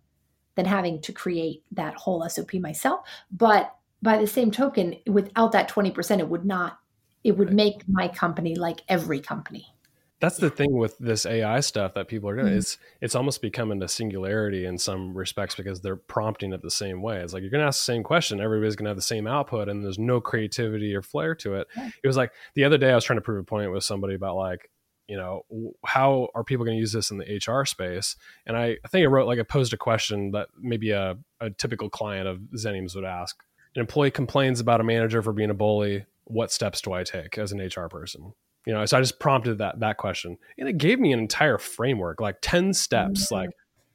[0.56, 3.01] than having to create that whole SOP myself.
[3.30, 6.80] But by the same token, without that 20%, it would not,
[7.25, 9.75] it would make my company like every company.
[10.21, 12.47] That's the thing with this AI stuff that people are doing.
[12.47, 12.58] Mm-hmm.
[12.58, 17.01] It's it's almost becoming a singularity in some respects because they're prompting it the same
[17.01, 17.17] way.
[17.21, 19.84] It's like you're gonna ask the same question, everybody's gonna have the same output, and
[19.84, 21.67] there's no creativity or flair to it.
[21.75, 21.89] Yeah.
[22.04, 24.15] It was like the other day I was trying to prove a point with somebody
[24.15, 24.69] about like
[25.08, 25.43] you know
[25.86, 29.04] how are people going to use this in the hr space and I, I think
[29.04, 32.95] i wrote like i posed a question that maybe a, a typical client of Xenium's
[32.95, 33.38] would ask
[33.75, 37.38] an employee complains about a manager for being a bully what steps do i take
[37.38, 38.34] as an hr person
[38.65, 41.58] you know so i just prompted that that question and it gave me an entire
[41.58, 43.36] framework like 10 steps mm-hmm.
[43.36, 43.49] like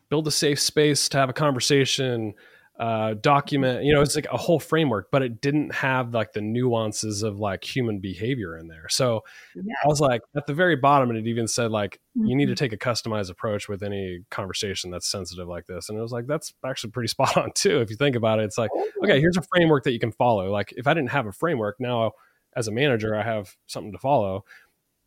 [0.09, 2.35] build a safe space to have a conversation
[2.79, 6.41] uh, document you know it's like a whole framework but it didn't have like the
[6.41, 9.21] nuances of like human behavior in there so
[9.55, 9.75] yeah.
[9.85, 12.29] i was like at the very bottom and it even said like mm-hmm.
[12.29, 12.65] you need to mm-hmm.
[12.65, 16.27] take a customized approach with any conversation that's sensitive like this and it was like
[16.27, 18.71] that's actually pretty spot on too if you think about it it's like
[19.05, 19.21] okay oh.
[19.21, 22.13] here's a framework that you can follow like if i didn't have a framework now
[22.57, 24.45] as a manager i have something to follow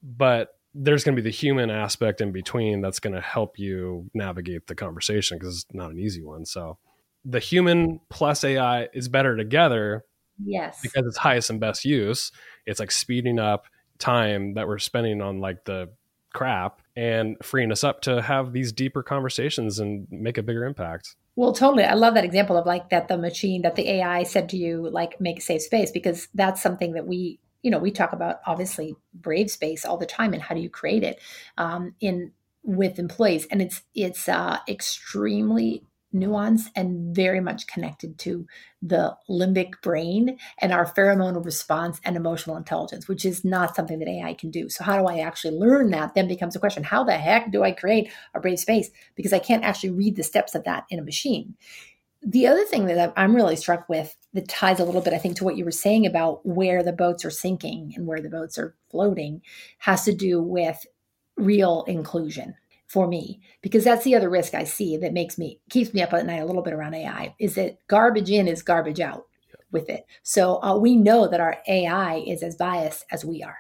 [0.01, 4.10] but there's going to be the human aspect in between that's going to help you
[4.13, 6.77] navigate the conversation because it's not an easy one so
[7.25, 10.03] the human plus AI is better together.
[10.43, 10.79] Yes.
[10.82, 12.32] Because it's highest and best use.
[12.65, 13.65] It's like speeding up
[13.99, 15.89] time that we're spending on like the
[16.34, 21.15] crap and freeing us up to have these deeper conversations and make a bigger impact.
[21.36, 21.84] Well, totally.
[21.84, 24.88] I love that example of like that the machine that the AI said to you,
[24.89, 28.39] like make a safe space, because that's something that we, you know, we talk about
[28.46, 31.19] obviously brave space all the time and how do you create it
[31.58, 32.32] um, in
[32.63, 38.45] with employees, and it's it's uh, extremely nuance and very much connected to
[38.82, 44.08] the limbic brain and our pheromonal response and emotional intelligence, which is not something that
[44.08, 44.69] AI can do.
[44.69, 46.13] So, how do I actually learn that?
[46.13, 48.89] Then becomes a question how the heck do I create a brave space?
[49.15, 51.56] Because I can't actually read the steps of that in a machine.
[52.26, 55.36] The other thing that I'm really struck with that ties a little bit, I think,
[55.38, 58.58] to what you were saying about where the boats are sinking and where the boats
[58.58, 59.41] are floating
[59.80, 60.86] has to do with
[61.36, 62.56] real inclusion
[62.88, 66.13] for me because that's the other risk I see that makes me keeps me up
[66.13, 69.26] at night a little bit around AI is that garbage in is garbage out
[69.72, 70.06] with it.
[70.22, 73.58] So uh, we know that our AI is as biased as we are,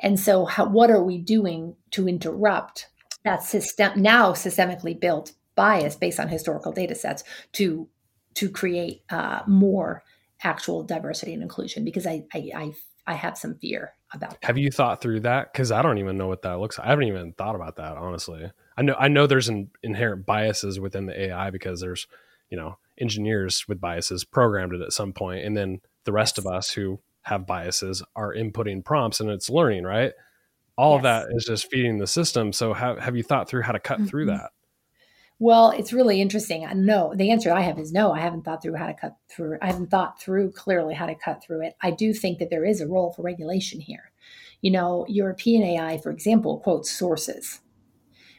[0.00, 2.88] and so how, what are we doing to interrupt
[3.24, 7.88] that system now systemically built bias based on historical data sets to
[8.34, 10.02] to create uh, more
[10.42, 11.84] actual diversity and inclusion?
[11.84, 12.72] Because I I, I
[13.10, 14.30] I have some fear about.
[14.30, 14.44] That.
[14.44, 15.52] Have you thought through that?
[15.52, 16.86] Because I don't even know what that looks like.
[16.86, 18.50] I haven't even thought about that honestly.
[18.76, 22.06] I know I know there's an inherent biases within the AI because there's
[22.50, 26.46] you know engineers with biases programmed it at some point, and then the rest yes.
[26.46, 30.12] of us who have biases are inputting prompts and it's learning, right?
[30.78, 30.98] All yes.
[30.98, 32.52] of that is just feeding the system.
[32.52, 34.06] So have have you thought through how to cut mm-hmm.
[34.06, 34.50] through that?
[35.42, 36.68] Well, it's really interesting.
[36.84, 38.12] No, the answer I have is no.
[38.12, 39.56] I haven't thought through how to cut through.
[39.62, 41.76] I haven't thought through clearly how to cut through it.
[41.80, 44.12] I do think that there is a role for regulation here.
[44.60, 47.60] You know, European AI, for example, quotes sources.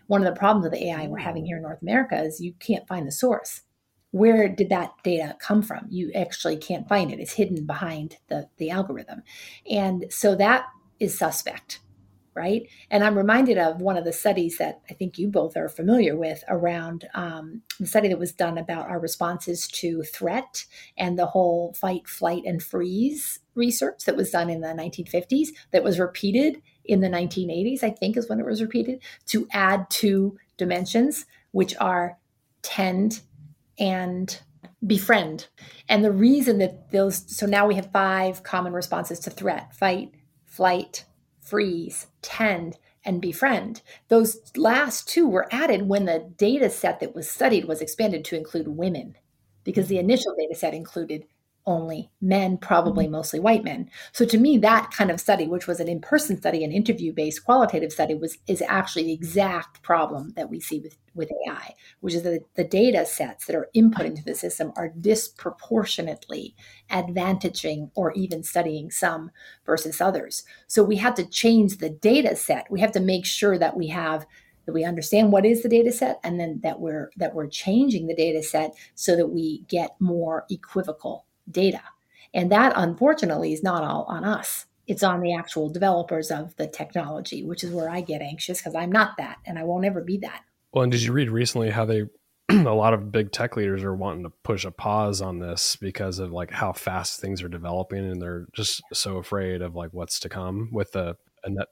[0.05, 2.53] One of the problems with the AI we're having here in North America is you
[2.59, 3.61] can't find the source.
[4.11, 5.87] Where did that data come from?
[5.89, 7.19] You actually can't find it.
[7.19, 9.23] It's hidden behind the, the algorithm.
[9.67, 10.65] And so that
[10.99, 11.79] is suspect
[12.33, 12.67] right?
[12.89, 16.15] And I'm reminded of one of the studies that I think you both are familiar
[16.15, 20.65] with around um, the study that was done about our responses to threat
[20.97, 25.83] and the whole fight, flight, and freeze research that was done in the 1950s that
[25.83, 30.37] was repeated in the 1980s, I think is when it was repeated, to add two
[30.57, 32.17] dimensions, which are
[32.61, 33.21] tend
[33.77, 34.39] and
[34.85, 35.47] befriend.
[35.89, 40.11] And the reason that those, so now we have five common responses to threat fight,
[40.45, 41.05] flight,
[41.51, 43.81] freeze, tend, and befriend.
[44.07, 48.37] Those last two were added when the data set that was studied was expanded to
[48.37, 49.17] include women,
[49.65, 50.05] because the mm-hmm.
[50.05, 51.25] initial data set included
[51.65, 53.13] only men, probably mm-hmm.
[53.13, 53.89] mostly white men.
[54.11, 57.91] So to me, that kind of study, which was an in-person study, an interview-based qualitative
[57.91, 62.23] study, was is actually the exact problem that we see with, with AI, which is
[62.23, 66.55] that the data sets that are input into the system are disproportionately
[66.89, 69.31] advantaging or even studying some
[69.65, 70.43] versus others.
[70.67, 72.67] So we have to change the data set.
[72.69, 74.25] We have to make sure that we have
[74.65, 78.07] that we understand what is the data set and then that we're that we're changing
[78.07, 81.81] the data set so that we get more equivocal data.
[82.33, 84.65] And that, unfortunately, is not all on us.
[84.87, 88.75] It's on the actual developers of the technology, which is where I get anxious because
[88.75, 90.43] I'm not that and I won't ever be that.
[90.73, 92.05] Well, and did you read recently how they
[92.49, 96.19] a lot of big tech leaders are wanting to push a pause on this because
[96.19, 100.19] of like how fast things are developing and they're just so afraid of like what's
[100.19, 101.15] to come with the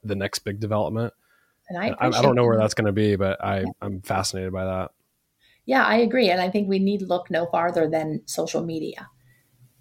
[0.02, 1.12] the next big development.
[1.68, 4.52] And I, I, I don't know where that's going to be, but I, I'm fascinated
[4.52, 4.90] by that.
[5.64, 6.28] Yeah, I agree.
[6.30, 9.08] And I think we need look no farther than social media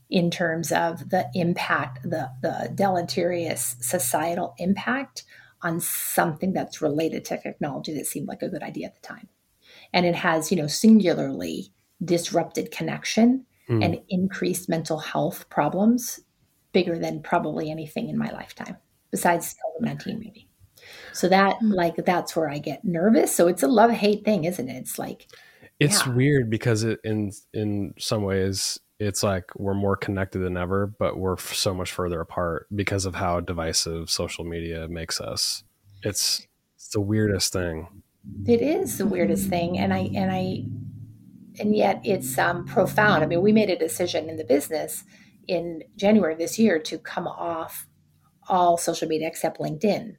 [0.10, 5.24] in terms of the impact, the, the deleterious societal impact
[5.62, 9.28] on something that's related to technology that seemed like a good idea at the time
[9.94, 11.72] and it has you know singularly
[12.04, 13.84] disrupted connection mm.
[13.84, 16.20] and increased mental health problems
[16.72, 18.78] bigger than probably anything in my lifetime
[19.12, 20.48] besides covid-19 maybe
[21.14, 21.74] so that mm.
[21.74, 24.98] like that's where i get nervous so it's a love hate thing isn't it it's
[25.00, 25.28] like
[25.80, 26.14] it's yeah.
[26.14, 31.18] weird because it, in in some ways it's like we're more connected than ever but
[31.18, 35.64] we're so much further apart because of how divisive social media makes us.
[36.04, 37.88] It's it's the weirdest thing.
[38.46, 40.64] It is the weirdest thing and i and i
[41.60, 43.24] and yet it's um, profound.
[43.24, 45.04] I mean we made a decision in the business
[45.48, 47.88] in january this year to come off
[48.48, 50.16] all social media except linkedin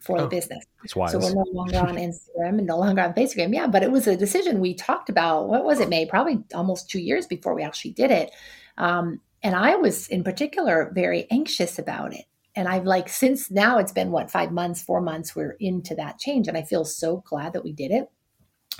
[0.00, 3.52] for oh, the business so we're no longer on instagram and no longer on facebook
[3.52, 6.90] yeah but it was a decision we talked about what was it Mei probably almost
[6.90, 8.30] two years before we actually did it
[8.78, 13.78] um, and i was in particular very anxious about it and I've like since now
[13.78, 16.48] it's been what five months, four months, we're into that change.
[16.48, 18.10] And I feel so glad that we did it.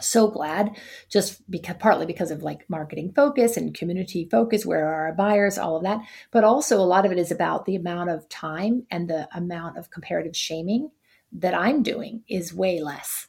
[0.00, 0.76] So glad,
[1.10, 5.58] just because partly because of like marketing focus and community focus, where are our buyers,
[5.58, 6.00] all of that.
[6.30, 9.76] But also a lot of it is about the amount of time and the amount
[9.76, 10.90] of comparative shaming
[11.32, 13.28] that I'm doing is way less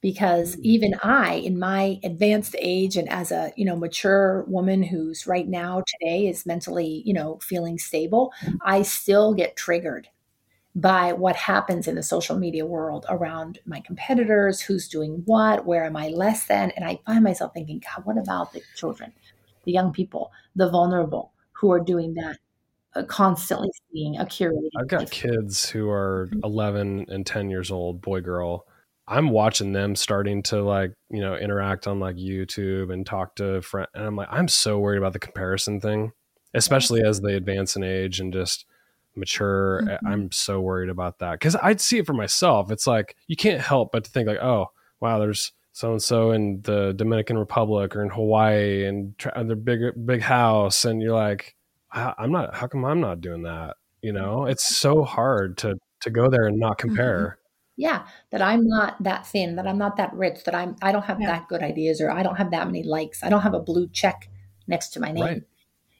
[0.00, 0.60] because mm.
[0.62, 5.48] even I, in my advanced age and as a you know mature woman who's right
[5.48, 8.32] now today is mentally you know feeling stable,
[8.64, 10.08] I still get triggered
[10.74, 15.84] by what happens in the social media world around my competitors, who's doing what, where
[15.84, 19.12] am I less than, and I find myself thinking, God, what about the children,
[19.64, 22.38] the young people, the vulnerable who are doing that?
[22.96, 24.68] Uh, constantly seeing a curated.
[24.76, 25.10] I've got life.
[25.10, 26.40] kids who are mm-hmm.
[26.42, 28.66] 11 and 10 years old, boy, girl,
[29.06, 33.62] I'm watching them starting to like, you know, interact on like YouTube and talk to
[33.62, 33.90] friends.
[33.94, 36.12] And I'm like, I'm so worried about the comparison thing,
[36.54, 38.66] especially as they advance in age and just
[39.14, 39.82] mature.
[39.84, 40.06] Mm-hmm.
[40.06, 42.70] I'm so worried about that because I'd see it for myself.
[42.70, 46.32] It's like, you can't help but to think like, oh, wow, there's so and so
[46.32, 50.84] in the Dominican Republic or in Hawaii and tra- their big, big house.
[50.84, 51.54] And you're like,
[51.92, 53.76] I'm not, how come I'm not doing that?
[54.02, 56.88] You know, it's so hard to, to go there and not mm-hmm.
[56.88, 57.38] compare
[57.80, 61.06] yeah that i'm not that thin that i'm not that rich that i'm i don't
[61.06, 61.28] have yeah.
[61.28, 63.88] that good ideas or i don't have that many likes i don't have a blue
[63.88, 64.28] check
[64.68, 65.42] next to my name right.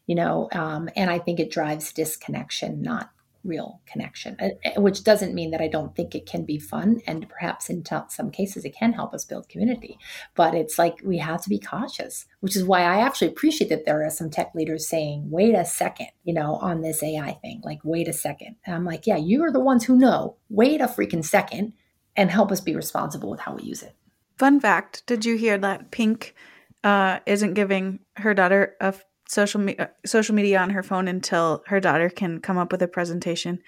[0.07, 3.11] you know um, and i think it drives disconnection not
[3.45, 7.01] real connection, uh, uh, which doesn't mean that I don't think it can be fun.
[7.07, 9.99] And perhaps in t- some cases, it can help us build community.
[10.35, 13.87] But it's like we have to be cautious, which is why I actually appreciate that
[13.87, 17.61] there are some tech leaders saying, wait a second, you know, on this AI thing,
[17.65, 18.57] like, wait a second.
[18.67, 20.37] And I'm like, yeah, you are the ones who know.
[20.49, 21.73] Wait a freaking second
[22.17, 23.95] and help us be responsible with how we use it.
[24.39, 26.35] Fun fact Did you hear that Pink
[26.83, 28.95] uh, isn't giving her daughter a
[29.31, 32.83] social me- uh, social media on her phone until her daughter can come up with
[32.83, 33.61] a presentation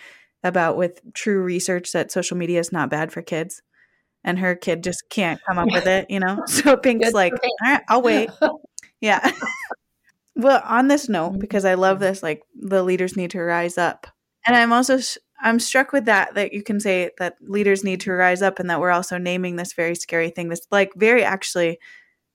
[0.43, 3.63] about with true research that social media is not bad for kids.
[4.25, 6.43] And her kid just can't come up with it you know?
[6.49, 8.31] So pink's Good like all right i'll wait.
[9.01, 9.33] Yeah.
[10.37, 11.39] Well on this note mm-hmm.
[11.39, 14.07] because i love this like the leaders need to rise up.
[14.47, 14.99] And i'm also
[15.43, 18.69] i'm struck with that that you can say that leaders need to rise up and
[18.69, 21.79] that we're also naming this very scary thing this like very actually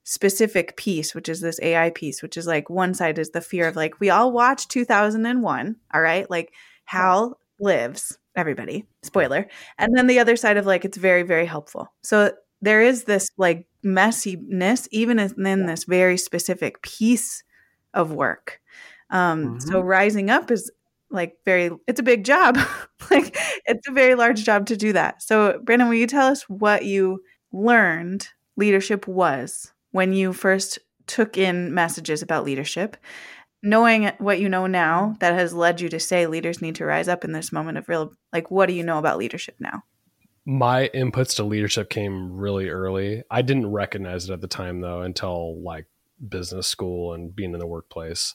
[0.08, 3.68] specific piece, which is this AI piece, which is like one side is the fear
[3.68, 6.30] of like, we all watched 2001, all right?
[6.30, 6.54] Like,
[6.86, 9.46] Hal lives, everybody, spoiler.
[9.76, 11.92] And then the other side of like, it's very, very helpful.
[12.02, 17.44] So there is this like messiness, even in this very specific piece
[17.92, 18.62] of work.
[19.10, 19.58] Um, mm-hmm.
[19.58, 20.70] So rising up is
[21.10, 22.56] like very, it's a big job.
[23.10, 25.22] like, it's a very large job to do that.
[25.22, 31.36] So, Brandon, will you tell us what you learned leadership was when you first took
[31.36, 32.96] in messages about leadership,
[33.62, 37.08] knowing what you know now that has led you to say leaders need to rise
[37.08, 39.82] up in this moment of real, like, what do you know about leadership now?
[40.44, 43.22] My inputs to leadership came really early.
[43.30, 45.86] I didn't recognize it at the time, though, until like
[46.26, 48.34] business school and being in the workplace.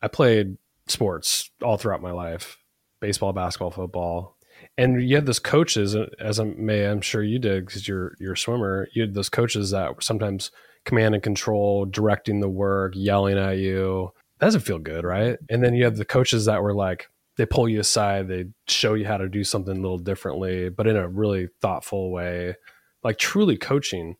[0.00, 0.56] I played
[0.86, 2.58] sports all throughout my life
[3.00, 4.36] baseball, basketball, football.
[4.76, 8.32] And you had those coaches, as I may, I'm sure you did because you're you're
[8.32, 8.88] a swimmer.
[8.92, 10.50] You had those coaches that sometimes
[10.88, 14.12] command and control, directing the work, yelling at you.
[14.38, 15.38] That doesn't feel good, right?
[15.48, 18.94] And then you have the coaches that were like they pull you aside, they show
[18.94, 22.56] you how to do something a little differently, but in a really thoughtful way,
[23.04, 24.16] like truly coaching.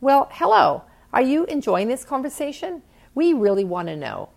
[0.00, 0.84] Well, hello.
[1.12, 2.82] Are you enjoying this conversation?
[3.12, 4.28] We really want to know.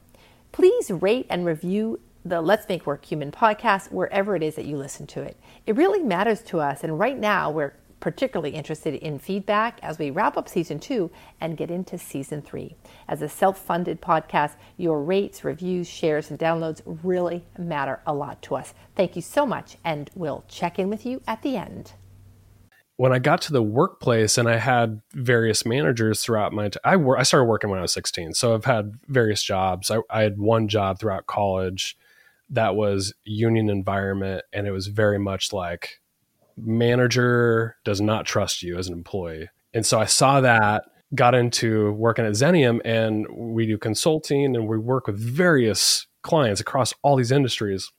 [0.51, 4.77] Please rate and review the Let's Make Work Human podcast wherever it is that you
[4.77, 5.37] listen to it.
[5.67, 10.11] It really matters to us, and right now we're particularly interested in feedback as we
[10.11, 11.09] wrap up season two
[11.41, 12.75] and get into season three.
[13.07, 18.41] As a self funded podcast, your rates, reviews, shares, and downloads really matter a lot
[18.43, 18.73] to us.
[18.95, 21.93] Thank you so much, and we'll check in with you at the end.
[22.97, 26.95] When I got to the workplace and I had various managers throughout my, t- I,
[26.95, 28.33] wor- I started working when I was 16.
[28.33, 29.91] So I've had various jobs.
[29.91, 31.95] I, I had one job throughout college
[32.49, 35.99] that was union environment and it was very much like
[36.57, 39.49] manager does not trust you as an employee.
[39.73, 44.67] And so I saw that, got into working at Xenium, and we do consulting and
[44.67, 47.91] we work with various clients across all these industries.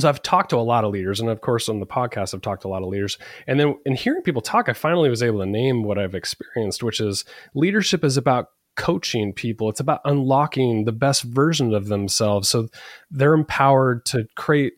[0.00, 2.42] So I've talked to a lot of leaders, and of course on the podcast I've
[2.42, 3.16] talked to a lot of leaders.
[3.46, 6.82] And then in hearing people talk, I finally was able to name what I've experienced,
[6.82, 9.68] which is leadership is about coaching people.
[9.68, 12.68] It's about unlocking the best version of themselves so
[13.10, 14.74] they're empowered to create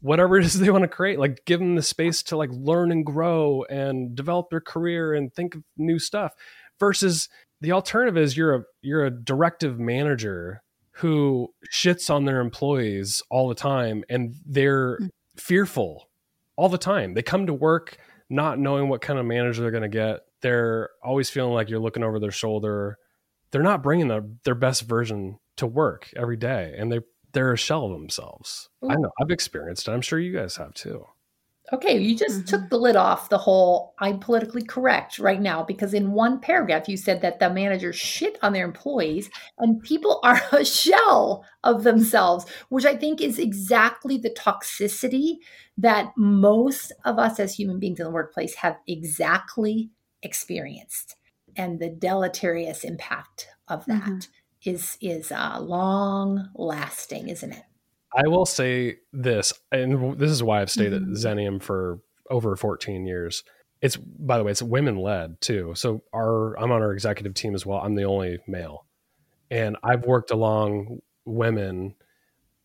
[0.00, 2.90] whatever it is they want to create like give them the space to like learn
[2.90, 6.34] and grow and develop their career and think of new stuff
[6.78, 7.28] versus
[7.60, 13.48] the alternative is you're a you're a directive manager who shits on their employees all
[13.48, 15.08] the time and they're mm.
[15.36, 16.08] fearful
[16.56, 17.14] all the time.
[17.14, 17.96] They come to work
[18.28, 20.20] not knowing what kind of manager they're going to get.
[20.42, 22.98] They're always feeling like you're looking over their shoulder.
[23.50, 27.00] They're not bringing their, their best version to work every day and they
[27.32, 28.68] they're a shell of themselves.
[28.84, 28.90] Ooh.
[28.90, 29.92] I know I've experienced it.
[29.92, 31.06] I'm sure you guys have too.
[31.72, 32.46] Okay, you just mm-hmm.
[32.46, 36.88] took the lid off the whole I'm politically correct right now because in one paragraph
[36.88, 41.84] you said that the managers shit on their employees and people are a shell of
[41.84, 45.36] themselves, which I think is exactly the toxicity
[45.78, 49.90] that most of us as human beings in the workplace have exactly
[50.22, 51.16] experienced
[51.56, 54.02] and the deleterious impact of that.
[54.02, 54.18] Mm-hmm
[54.64, 57.62] is is uh, long lasting, isn't it?
[58.14, 61.12] I will say this, and this is why I've stayed mm-hmm.
[61.12, 63.44] at Xenium for over 14 years.
[63.80, 65.72] It's by the way, it's women led too.
[65.76, 67.78] So our I'm on our executive team as well.
[67.78, 68.86] I'm the only male,
[69.50, 71.94] and I've worked along women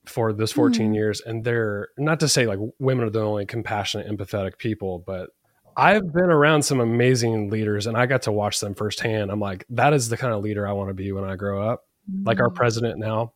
[0.05, 0.93] for this 14 mm-hmm.
[0.93, 5.29] years, and they're not to say like women are the only compassionate, empathetic people, but
[5.77, 9.29] I've been around some amazing leaders and I got to watch them firsthand.
[9.29, 11.69] I'm like, that is the kind of leader I want to be when I grow
[11.69, 11.84] up.
[12.09, 12.27] Mm-hmm.
[12.27, 12.55] Like our mm.
[12.55, 13.33] president now,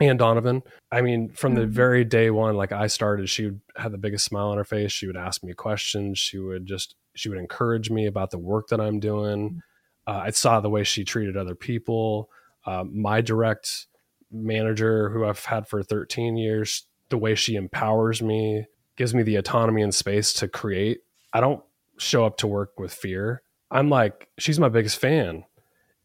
[0.00, 0.62] Ann Donovan.
[0.92, 4.24] I mean, from the very day one, like I started, she would have the biggest
[4.24, 4.92] smile on her face.
[4.92, 6.18] She would ask me questions.
[6.18, 9.50] She would just, she would encourage me about the work that I'm doing.
[9.50, 9.58] Mm.
[10.06, 12.30] Uh, I saw the way she treated other people.
[12.64, 13.86] Uh, my direct
[14.30, 18.66] manager, who I've had for 13 years, the way she empowers me,
[18.96, 21.00] gives me the autonomy and space to create
[21.36, 21.62] I don't
[21.98, 23.42] show up to work with fear.
[23.70, 25.44] I'm like, she's my biggest fan.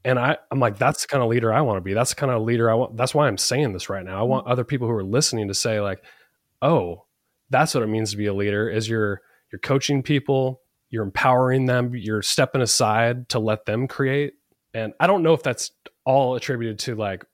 [0.03, 1.93] And I, I'm like, that's the kind of leader I want to be.
[1.93, 2.97] That's the kind of leader I want.
[2.97, 4.19] That's why I'm saying this right now.
[4.19, 4.51] I want mm-hmm.
[4.51, 6.03] other people who are listening to say, like,
[6.61, 7.05] oh,
[7.49, 11.65] that's what it means to be a leader is you're you're coaching people, you're empowering
[11.65, 14.33] them, you're stepping aside to let them create.
[14.73, 15.71] And I don't know if that's
[16.05, 17.25] all attributed to like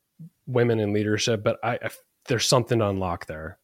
[0.47, 1.89] women in leadership, but I, I
[2.27, 3.59] there's something to unlock there.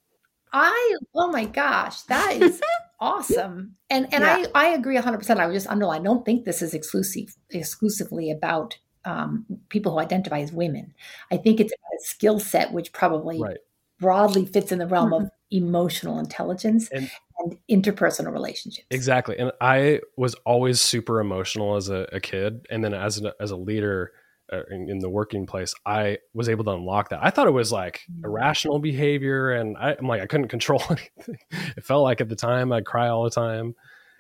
[0.54, 2.62] I oh my gosh, that is
[3.00, 3.76] awesome.
[3.90, 4.46] And and yeah.
[4.54, 5.38] I I agree 100%.
[5.38, 10.00] I would just underline I don't think this is exclusive exclusively about um, people who
[10.00, 10.94] identify as women.
[11.32, 13.58] I think it's a skill set which probably right.
[14.00, 15.26] broadly fits in the realm mm-hmm.
[15.26, 18.88] of emotional intelligence and, and, interpersonal relationships.
[18.90, 19.38] Exactly.
[19.38, 23.52] And I was always super emotional as a, a kid and then as a, as
[23.52, 24.12] a leader
[24.52, 27.20] uh, in, in, the working place, I was able to unlock that.
[27.22, 28.26] I thought it was like mm.
[28.26, 31.38] irrational behavior, and I, am like I couldn't control anything.
[31.78, 33.74] It felt like at the time I'd cry all the time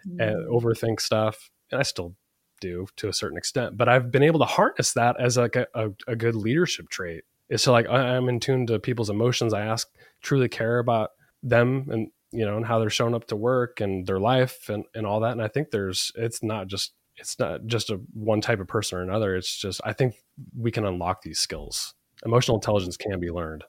[0.07, 0.25] mm.
[0.25, 2.15] and overthink stuff, and I still
[2.63, 3.77] do to a certain extent.
[3.77, 7.23] But I've been able to harness that as like a, a, a good leadership trait.
[7.49, 9.53] Is to like I'm in tune to people's emotions.
[9.53, 9.87] I ask,
[10.21, 11.11] truly care about
[11.43, 14.85] them, and you know, and how they're showing up to work and their life and
[14.95, 15.33] and all that.
[15.33, 18.97] And I think there's it's not just it's not just a one type of person
[18.97, 19.35] or another.
[19.35, 20.15] It's just I think
[20.57, 21.93] we can unlock these skills.
[22.25, 23.65] Emotional intelligence can be learned.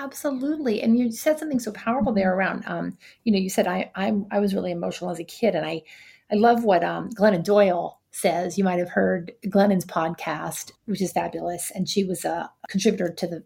[0.00, 2.64] Absolutely, and you said something so powerful there around.
[2.66, 5.64] Um, you know, you said I I'm I was really emotional as a kid, and
[5.64, 5.82] I
[6.30, 8.58] I love what um, Glennon Doyle says.
[8.58, 13.26] You might have heard Glennon's podcast, which is fabulous, and she was a contributor to
[13.26, 13.44] the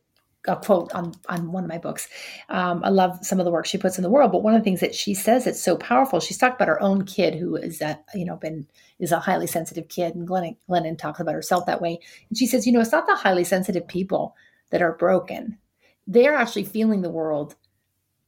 [0.49, 2.09] a quote on on one of my books.
[2.49, 4.61] Um, I love some of the work she puts in the world, but one of
[4.61, 6.19] the things that she says it's so powerful.
[6.19, 8.67] She's talked about her own kid who is a, you know been
[8.99, 12.01] is a highly sensitive kid, and Glennon Glennon talks about herself that way.
[12.31, 14.35] And she says, you know, it's not the highly sensitive people
[14.71, 15.59] that are broken.
[16.07, 17.55] they're actually feeling the world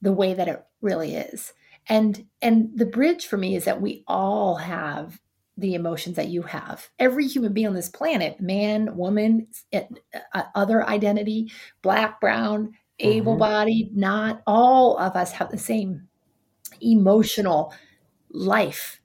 [0.03, 1.55] the way that it really is.
[1.89, 5.19] And and the bridge for me is that we all have
[5.57, 6.89] the emotions that you have.
[6.99, 13.09] Every human being on this planet, man, woman, uh, other identity, black, brown, mm-hmm.
[13.09, 14.01] able-bodied, mm-hmm.
[14.01, 16.09] not all of us have the same
[16.81, 17.73] emotional
[18.31, 19.01] life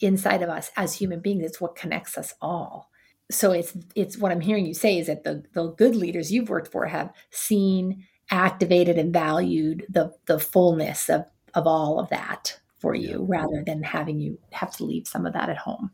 [0.00, 1.44] inside of us as human beings.
[1.44, 2.90] It's what connects us all.
[3.30, 6.48] So it's it's what I'm hearing you say is that the the good leaders you've
[6.48, 12.58] worked for have seen, activated, and valued the the fullness of of all of that
[12.80, 15.90] for you rather than having you have to leave some of that at home.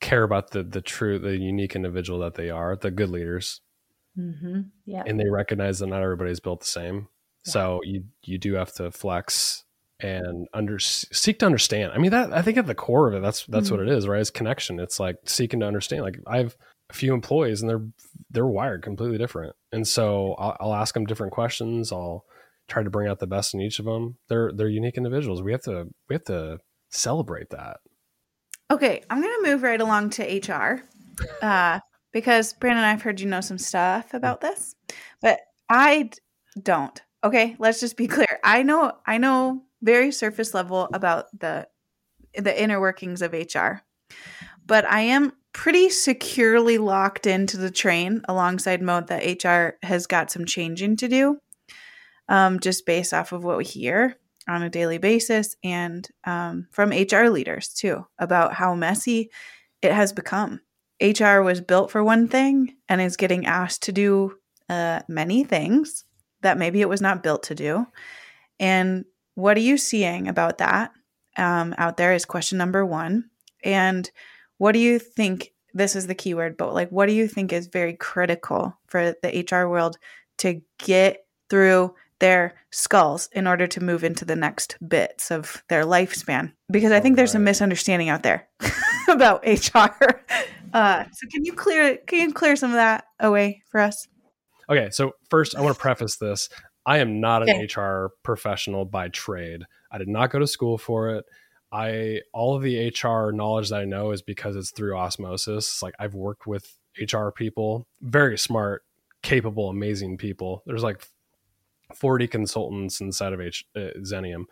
[0.00, 3.60] Care about the the true the unique individual that they are the good leaders.
[4.18, 4.62] Mm-hmm.
[4.84, 5.04] yeah.
[5.06, 7.08] And they recognize that not everybody's built the same.
[7.44, 7.52] Yeah.
[7.52, 9.64] so you you do have to flex
[10.00, 11.92] and under seek to understand.
[11.92, 13.78] I mean that i think at the core of it that's that's mm-hmm.
[13.78, 14.20] what it is right?
[14.20, 14.80] It's connection.
[14.80, 16.02] It's like seeking to understand.
[16.02, 16.56] Like i have
[16.90, 17.86] a few employees and they're
[18.30, 19.54] they're wired completely different.
[19.72, 21.92] And so I'll, I'll ask them different questions.
[21.92, 22.24] I'll
[22.72, 24.16] try to bring out the best in each of them.
[24.28, 25.42] They're they're unique individuals.
[25.42, 26.58] We have to we have to
[26.90, 27.78] celebrate that.
[28.70, 30.82] Okay, I'm gonna move right along to HR
[31.42, 31.80] uh,
[32.12, 34.74] because Brandon, I've heard you know some stuff about this,
[35.20, 36.10] but I
[36.60, 37.00] don't.
[37.22, 38.40] Okay, let's just be clear.
[38.42, 41.68] I know I know very surface level about the
[42.34, 43.82] the inner workings of HR,
[44.64, 50.30] but I am pretty securely locked into the train alongside mode that HR has got
[50.30, 51.38] some changing to do
[52.32, 54.16] um, just based off of what we hear
[54.48, 59.30] on a daily basis and um, from HR leaders too about how messy
[59.82, 60.60] it has become.
[61.00, 64.38] HR was built for one thing and is getting asked to do
[64.70, 66.04] uh, many things
[66.40, 67.86] that maybe it was not built to do.
[68.58, 69.04] And
[69.34, 70.92] what are you seeing about that
[71.36, 73.28] um, out there is question number one.
[73.62, 74.10] And
[74.56, 75.52] what do you think?
[75.74, 79.46] This is the keyword, but like, what do you think is very critical for the
[79.50, 79.96] HR world
[80.38, 85.84] to get through their skulls in order to move into the next bits of their
[85.84, 86.52] lifespan.
[86.70, 88.48] Because i think there's a misunderstanding out there
[89.08, 90.22] about hr
[90.72, 94.06] uh, so can you clear can you clear some of that away for us?
[94.70, 96.48] Okay so first i want to preface this.
[96.86, 97.80] I am not an okay.
[97.80, 99.64] hr professional by trade.
[99.90, 101.24] I did not go to school for it.
[101.72, 105.82] I all of the hr knowledge that i know is because it's through osmosis.
[105.82, 106.72] Like i've worked with
[107.12, 108.82] hr people very smart
[109.22, 110.62] capable amazing people.
[110.66, 111.04] There's like
[111.96, 114.44] 40 consultants inside of H, uh, Xenium.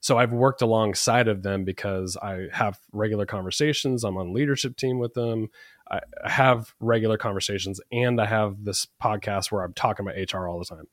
[0.00, 4.02] So I've worked alongside of them because I have regular conversations.
[4.02, 5.48] I'm on leadership team with them.
[5.88, 10.58] I have regular conversations and I have this podcast where I'm talking about HR all
[10.58, 10.86] the time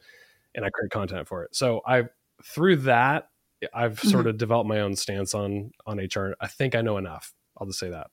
[0.54, 1.56] and I create content for it.
[1.56, 2.04] So I
[2.44, 3.30] through that
[3.74, 4.10] I've mm-hmm.
[4.10, 6.36] sort of developed my own stance on on HR.
[6.40, 7.34] I think I know enough.
[7.58, 8.08] I'll just say that.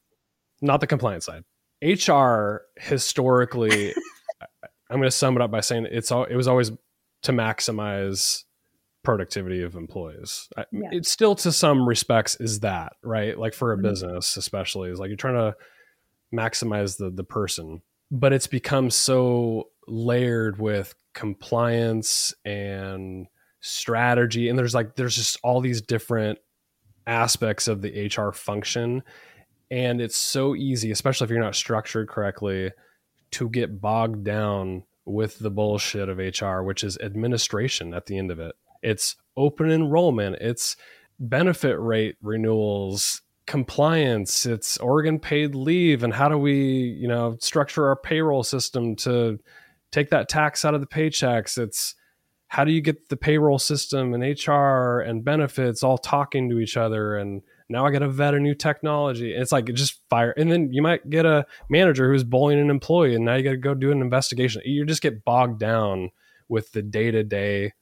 [0.61, 1.45] Not the compliance side.
[1.83, 3.95] HR historically
[4.91, 6.73] I'm going to sum it up by saying it's all it was always
[7.27, 8.45] to maximize
[9.03, 10.49] productivity of employees.
[10.71, 10.89] Yeah.
[10.93, 13.37] It still, to some respects, is that right?
[13.37, 13.83] Like for a mm-hmm.
[13.83, 15.57] business, especially, is like you're trying to
[16.33, 23.27] maximize the the person, but it's become so layered with compliance and
[23.61, 26.39] strategy, and there's like there's just all these different
[27.09, 29.03] aspects of the HR function,
[29.69, 32.71] and it's so easy, especially if you're not structured correctly,
[33.33, 38.31] to get bogged down with the bullshit of HR, which is administration at the end
[38.31, 38.55] of it.
[38.83, 40.77] It's open enrollment, it's
[41.19, 47.87] benefit rate renewals, compliance, it's Oregon paid leave, and how do we, you know, structure
[47.87, 49.39] our payroll system to
[49.93, 51.57] take that tax out of the paychecks?
[51.57, 51.95] It's
[52.49, 56.77] how do you get the payroll system and HR and benefits all talking to each
[56.77, 59.35] other and now I got to vet a new technology.
[59.35, 60.33] it's like it just fire.
[60.33, 63.51] And then you might get a manager who's bullying an employee, and now you got
[63.51, 64.63] to go do an investigation.
[64.65, 66.11] You just get bogged down
[66.49, 67.73] with the day to day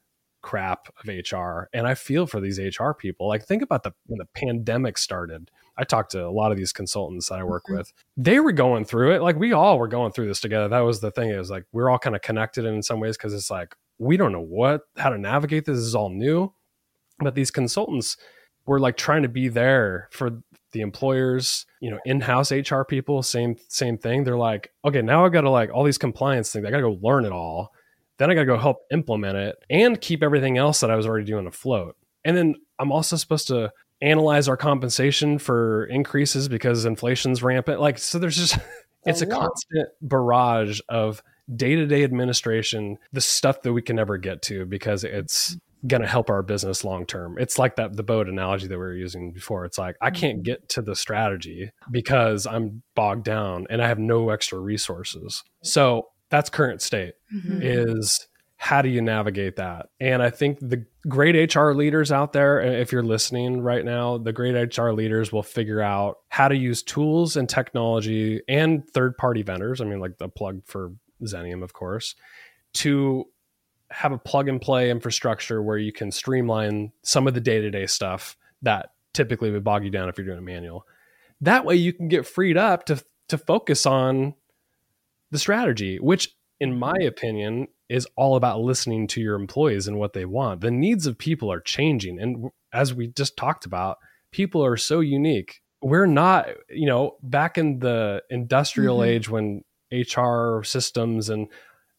[0.45, 1.71] crap of HR.
[1.73, 3.27] And I feel for these HR people.
[3.27, 5.51] Like think about the when the pandemic started.
[5.77, 7.79] I talked to a lot of these consultants that I work mm-hmm.
[7.79, 7.93] with.
[8.17, 9.23] They were going through it.
[9.23, 10.69] Like we all were going through this together.
[10.69, 11.31] That was the thing.
[11.31, 14.17] It was like we're all kind of connected in some ways because it's like we
[14.17, 15.79] don't know what how to navigate this.
[15.79, 16.53] this is all new.
[17.21, 18.17] But these consultants,
[18.67, 20.43] we're like trying to be there for
[20.73, 24.25] the employers you know in-house hr people same same thing.
[24.25, 27.25] They're like okay now i gotta like all these compliance things i gotta go learn
[27.25, 27.73] it all.
[28.19, 31.27] Then i gotta go help implement it and keep everything else that i was already
[31.27, 31.97] doing afloat.
[32.25, 37.81] And then i'm also supposed to analyze our compensation for increases because inflation's rampant.
[37.81, 38.63] Like so there's just oh,
[39.07, 41.23] it's a constant barrage of
[41.55, 45.57] day-to-day administration the stuff that we can never get to because it's
[45.87, 47.37] going to help our business long term.
[47.39, 49.65] It's like that the boat analogy that we were using before.
[49.65, 50.43] It's like I can't mm-hmm.
[50.45, 55.43] get to the strategy because I'm bogged down and I have no extra resources.
[55.63, 57.61] So that's current state mm-hmm.
[57.63, 58.27] is
[58.57, 59.87] how do you navigate that?
[60.01, 64.33] And I think the great HR leaders out there, if you're listening right now, the
[64.33, 69.43] great HR leaders will figure out how to use tools and technology and third party
[69.43, 69.83] vendors.
[69.83, 72.15] I mean, like the plug for Xenium, of course,
[72.75, 73.27] to
[73.91, 77.71] have a plug and play infrastructure where you can streamline some of the day to
[77.71, 80.87] day stuff that typically would bog you down if you're doing a manual.
[81.41, 84.35] That way you can get freed up to to focus on
[85.31, 90.13] the strategy, which in my opinion is all about listening to your employees and what
[90.13, 90.61] they want.
[90.61, 93.99] The needs of people are changing and as we just talked about,
[94.33, 95.63] people are so unique.
[95.81, 99.11] We're not, you know, back in the industrial mm-hmm.
[99.11, 101.47] age when HR systems and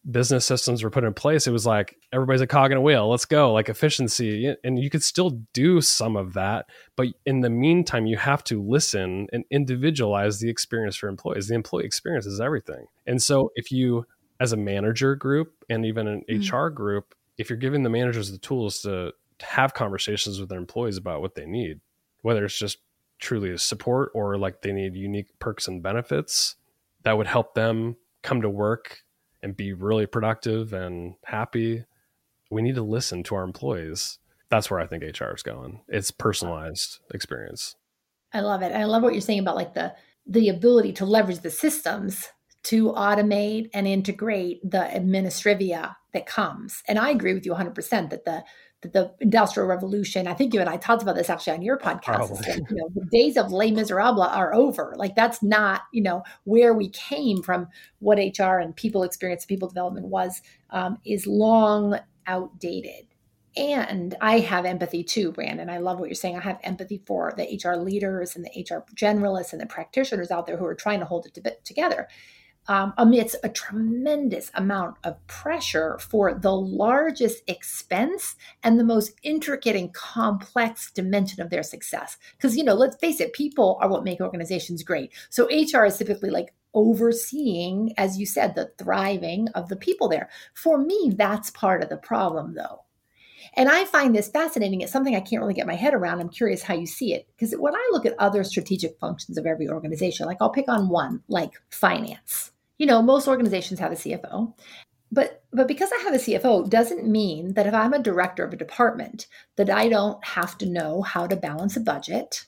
[0.09, 3.09] business systems were put in place, it was like everybody's a cog in a wheel.
[3.09, 4.55] Let's go, like efficiency.
[4.63, 6.67] And you could still do some of that.
[6.95, 11.47] But in the meantime, you have to listen and individualize the experience for employees.
[11.47, 12.85] The employee experience is everything.
[13.07, 14.05] And so if you,
[14.39, 16.55] as a manager group and even an mm-hmm.
[16.55, 20.97] HR group, if you're giving the managers the tools to have conversations with their employees
[20.97, 21.79] about what they need,
[22.21, 22.77] whether it's just
[23.19, 26.55] truly a support or like they need unique perks and benefits
[27.03, 29.04] that would help them come to work
[29.45, 31.85] and be really productive and happy,
[32.49, 34.17] we need to listen to our employees.
[34.49, 35.81] That's where I think HR is going.
[35.87, 37.75] It's personalized experience.
[38.33, 38.71] I love it.
[38.71, 39.93] I love what you're saying about like the
[40.25, 42.27] the ability to leverage the systems
[42.63, 46.81] to automate and integrate the administrivia that comes.
[46.87, 48.43] And I agree with you 100% that the
[48.93, 50.27] the industrial revolution.
[50.27, 52.45] I think you and I talked about this actually on your podcast.
[52.69, 54.93] you know, the days of Les Miserables are over.
[54.97, 57.67] Like that's not, you know, where we came from.
[57.99, 63.07] What HR and people experience, people development was, um, is long outdated.
[63.57, 65.69] And I have empathy too, Brandon.
[65.69, 66.38] I love what you're saying.
[66.38, 70.45] I have empathy for the HR leaders and the HR generalists and the practitioners out
[70.45, 72.07] there who are trying to hold it together
[72.68, 79.76] um, amidst a tremendous amount of pressure for the largest expense and the most intricate
[79.76, 82.18] and complex dimension of their success.
[82.38, 85.11] Because, you know, let's face it, people are what make organizations great.
[85.30, 90.30] So HR is typically like overseeing, as you said, the thriving of the people there.
[90.53, 92.82] For me, that's part of the problem, though.
[93.53, 94.82] And I find this fascinating.
[94.82, 96.20] It's something I can't really get my head around.
[96.20, 97.28] I'm curious how you see it.
[97.28, 100.89] Because when I look at other strategic functions of every organization, like I'll pick on
[100.89, 104.53] one, like finance you know, most organizations have a CFO.
[105.11, 108.53] But but because I have a CFO doesn't mean that if I'm a director of
[108.53, 112.45] a department that I don't have to know how to balance a budget.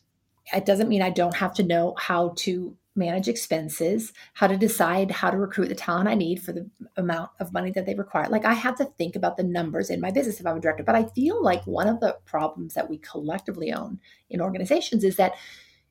[0.53, 5.11] It doesn't mean I don't have to know how to manage expenses, how to decide
[5.11, 8.27] how to recruit the talent I need for the amount of money that they require.
[8.27, 10.83] Like I have to think about the numbers in my business if I'm a director.
[10.83, 13.99] But I feel like one of the problems that we collectively own
[14.29, 15.35] in organizations is that,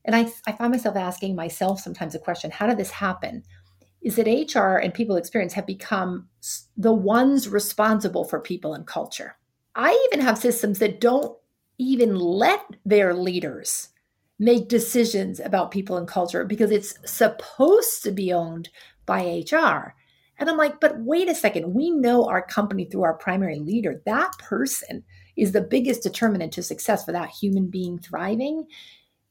[0.05, 3.45] and I, I find myself asking myself sometimes a question how did this happen?
[4.07, 6.28] Is that HR and people experience have become
[6.76, 9.36] the ones responsible for people and culture.
[9.74, 11.36] I even have systems that don't
[11.78, 13.88] even let their leaders
[14.38, 18.68] make decisions about people and culture because it's supposed to be owned
[19.07, 19.92] by HR.
[20.38, 24.02] And I'm like, but wait a second, we know our company through our primary leader.
[24.07, 25.02] That person
[25.36, 28.66] is the biggest determinant to success for that human being thriving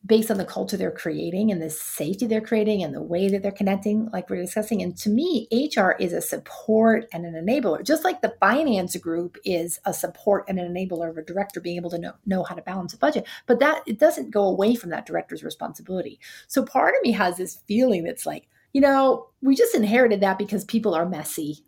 [0.06, 3.42] based on the culture they're creating and the safety they're creating and the way that
[3.42, 4.82] they're connecting, like we're discussing.
[4.82, 9.38] And to me, HR is a support and an enabler, just like the finance group
[9.44, 12.54] is a support and an enabler of a director being able to know, know how
[12.54, 13.26] to balance a budget.
[13.48, 16.20] But that it doesn't go away from that director's responsibility.
[16.48, 20.38] So part of me has this feeling that's like, you know, we just inherited that
[20.38, 21.64] because people are messy.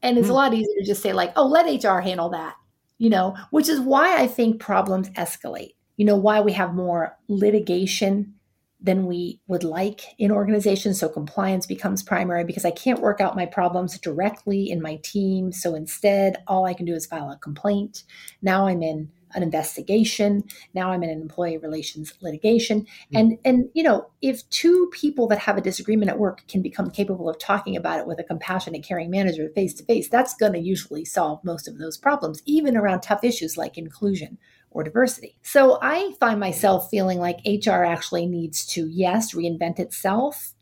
[0.00, 0.32] And it's mm-hmm.
[0.32, 2.56] a lot easier to just say, like, oh, let HR handle that,
[2.98, 7.16] you know, which is why I think problems escalate you know, why we have more
[7.28, 8.34] litigation
[8.82, 10.98] than we would like in organizations.
[10.98, 15.52] So compliance becomes primary because I can't work out my problems directly in my team.
[15.52, 18.02] So instead, all I can do is file a complaint.
[18.42, 20.44] Now I'm in an investigation.
[20.74, 22.82] Now I'm in an employee relations litigation.
[22.82, 23.16] Mm-hmm.
[23.16, 26.90] And and you know, if two people that have a disagreement at work can become
[26.90, 30.52] capable of talking about it with a compassionate, caring manager face to face, that's going
[30.52, 34.38] to usually solve most of those problems, even around tough issues like inclusion
[34.74, 35.38] or diversity.
[35.42, 40.54] So I find myself feeling like HR actually needs to, yes, reinvent itself,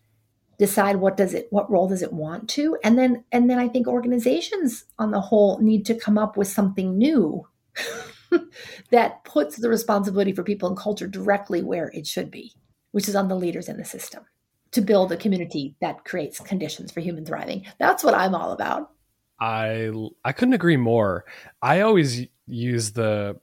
[0.58, 3.66] decide what does it what role does it want to and then and then i
[3.66, 7.48] think organizations on the whole need to come up with something new
[8.90, 12.52] that puts the responsibility for people and culture directly where it should be
[12.92, 14.22] which is on the leaders in the system
[14.72, 17.66] to build a community that creates conditions for human thriving.
[17.78, 18.90] That's what i'm all about.
[19.40, 19.90] I
[20.24, 21.24] i couldn't agree more.
[21.62, 23.38] I always use the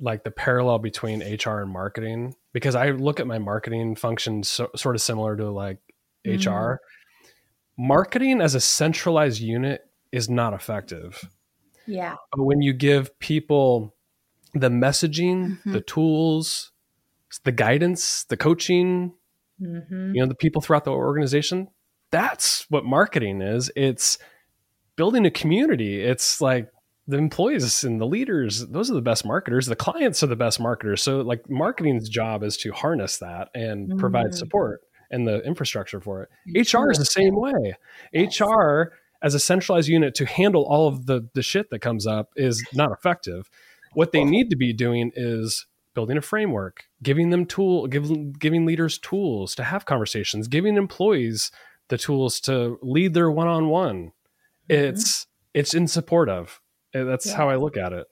[0.00, 4.70] like the parallel between HR and marketing because I look at my marketing function so,
[4.74, 5.78] sort of similar to like
[6.26, 6.44] mm.
[6.44, 6.80] HR.
[7.76, 9.82] Marketing as a centralized unit
[10.12, 11.28] is not effective.
[11.86, 12.14] Yeah.
[12.32, 13.94] But when you give people
[14.54, 15.72] the messaging, mm-hmm.
[15.72, 16.72] the tools,
[17.42, 19.12] the guidance, the coaching,
[19.60, 20.14] mm-hmm.
[20.14, 21.68] you know, the people throughout the organization,
[22.10, 23.70] that's what marketing is.
[23.74, 24.18] It's
[24.96, 26.00] building a community.
[26.00, 26.68] It's like
[27.06, 29.66] the employees and the leaders, those are the best marketers.
[29.66, 31.02] The clients are the best marketers.
[31.02, 33.98] So like marketing's job is to harness that and mm-hmm.
[33.98, 34.80] provide support
[35.10, 36.72] and the infrastructure for it.
[36.72, 37.76] HR is the same way.
[38.12, 38.40] Yes.
[38.40, 38.92] HR
[39.22, 42.64] as a centralized unit to handle all of the the shit that comes up is
[42.74, 43.50] not effective.
[43.92, 48.66] What they need to be doing is building a framework, giving them tool, giving giving
[48.66, 51.50] leaders tools to have conversations, giving employees
[51.88, 54.12] the tools to lead their one-on-one.
[54.68, 54.88] Mm-hmm.
[54.88, 56.60] It's it's in support of.
[56.94, 57.36] Eh, that's yeah.
[57.36, 58.06] how I look at it.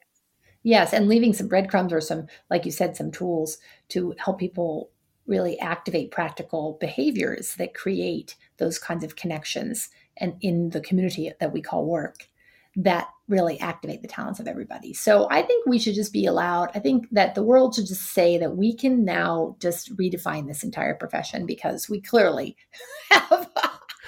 [0.65, 3.59] Yes, and leaving some breadcrumbs or some, like you said, some tools
[3.89, 4.91] to help people
[5.27, 11.53] really activate practical behaviors that create those kinds of connections and in the community that
[11.53, 12.29] we call work
[12.75, 14.95] that really activate the talents of everybody.
[14.95, 16.71] So I think we should just be allowed.
[16.75, 20.63] I think that the world should just say that we can now just redefine this
[20.63, 22.57] entire profession because we clearly
[23.11, 23.51] have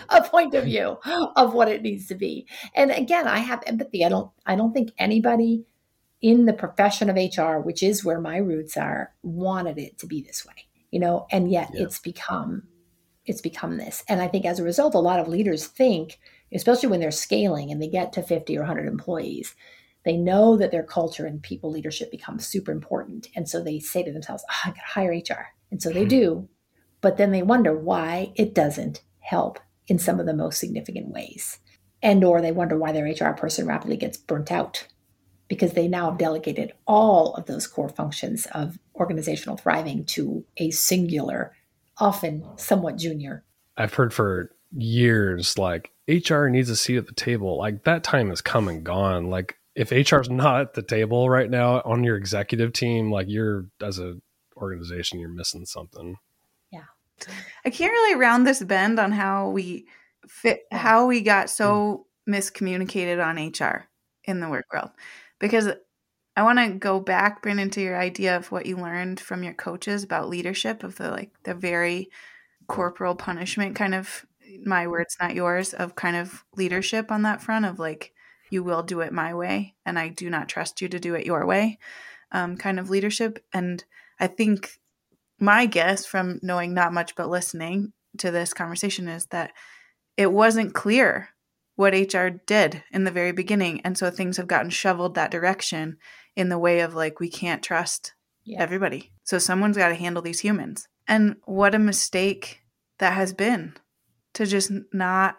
[0.08, 0.98] a point of view
[1.36, 2.46] of what it needs to be.
[2.74, 4.04] And again, I have empathy.
[4.04, 5.64] I don't I don't think anybody
[6.20, 10.22] in the profession of HR, which is where my roots are, wanted it to be
[10.22, 10.54] this way.
[10.90, 11.82] You know, and yet yeah.
[11.82, 12.64] it's become
[13.26, 14.04] it's become this.
[14.08, 16.18] And I think as a result, a lot of leaders think,
[16.52, 19.54] especially when they're scaling and they get to 50 or 100 employees,
[20.04, 23.28] they know that their culture and people leadership becomes super important.
[23.34, 25.46] And so they say to themselves, oh, I got to hire HR.
[25.70, 26.08] And so they mm-hmm.
[26.08, 26.48] do.
[27.00, 31.58] But then they wonder why it doesn't help in some of the most significant ways.
[32.02, 34.86] And or they wonder why their HR person rapidly gets burnt out
[35.48, 40.70] because they now have delegated all of those core functions of organizational thriving to a
[40.70, 41.54] singular
[41.98, 43.44] often somewhat junior.
[43.76, 47.56] I've heard for years like HR needs a seat at the table.
[47.56, 49.30] Like that time has come and gone.
[49.30, 53.66] Like if HR's not at the table right now on your executive team, like you're
[53.82, 54.16] as a
[54.56, 56.16] organization, you're missing something.
[57.64, 59.86] I can't really round this bend on how we
[60.26, 62.34] fit how we got so mm.
[62.34, 63.86] miscommunicated on HR
[64.24, 64.90] in the work world.
[65.38, 65.68] Because
[66.36, 69.54] I want to go back, Brandon, to your idea of what you learned from your
[69.54, 72.10] coaches about leadership of the like the very
[72.66, 74.24] corporal punishment kind of
[74.64, 78.12] my words, not yours, of kind of leadership on that front of like
[78.50, 81.26] you will do it my way and I do not trust you to do it
[81.26, 81.78] your way,
[82.30, 83.44] um, kind of leadership.
[83.52, 83.84] And
[84.20, 84.78] I think
[85.40, 89.52] my guess from knowing not much but listening to this conversation is that
[90.16, 91.30] it wasn't clear
[91.76, 93.80] what HR did in the very beginning.
[93.80, 95.98] And so things have gotten shoveled that direction
[96.36, 98.12] in the way of like, we can't trust
[98.44, 98.60] yeah.
[98.60, 99.12] everybody.
[99.24, 100.86] So someone's got to handle these humans.
[101.08, 102.60] And what a mistake
[102.98, 103.74] that has been
[104.34, 105.36] to just not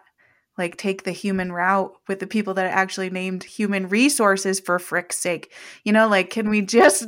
[0.58, 4.78] like take the human route with the people that are actually named human resources for
[4.78, 5.52] frick's sake.
[5.84, 7.06] You know, like, can we just,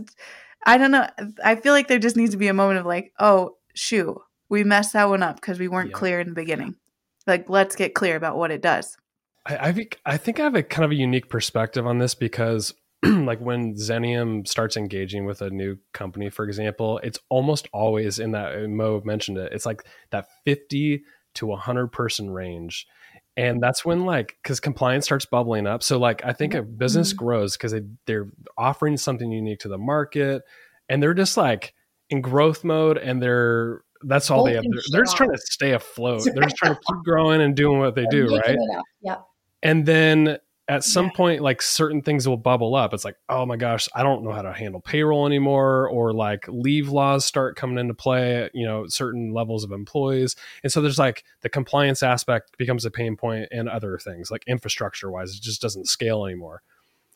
[0.69, 1.09] I don't know.
[1.43, 4.65] I feel like there just needs to be a moment of like, oh, shoot, we
[4.65, 5.97] messed that one up because we weren't yeah.
[5.97, 6.75] clear in the beginning.
[7.27, 8.99] Like, let's get clear about what it does.
[9.47, 12.15] I, I think I think I have a kind of a unique perspective on this
[12.15, 18.19] because like when Xenium starts engaging with a new company, for example, it's almost always
[18.19, 19.55] in that uh, Moe mentioned it.
[19.55, 21.03] It's like that 50
[21.35, 22.87] to 100 person range.
[23.39, 25.85] And that's when like because compliance starts bubbling up.
[25.85, 27.25] So like I think a business mm-hmm.
[27.25, 28.27] grows because they, they're
[28.59, 30.43] offering something unique to the market
[30.89, 31.73] and they're just like
[32.11, 34.65] in growth mode and they're that's all they have.
[34.65, 36.25] They're, they're, just trying to stay afloat.
[36.25, 38.59] They're just trying to keep growing and doing what they do, right?
[39.03, 39.25] Yep.
[39.63, 40.39] And then
[40.69, 41.13] at some yeah.
[41.13, 42.93] point like certain things will bubble up.
[42.93, 46.45] It's like oh my gosh i don't know how to handle payroll anymore or like
[46.49, 50.37] leave laws start coming into play you know certain levels of employees.
[50.63, 54.45] And so there's like the compliance aspect becomes a pain point and other things like
[54.47, 56.63] infrastructure wise it just doesn't scale anymore.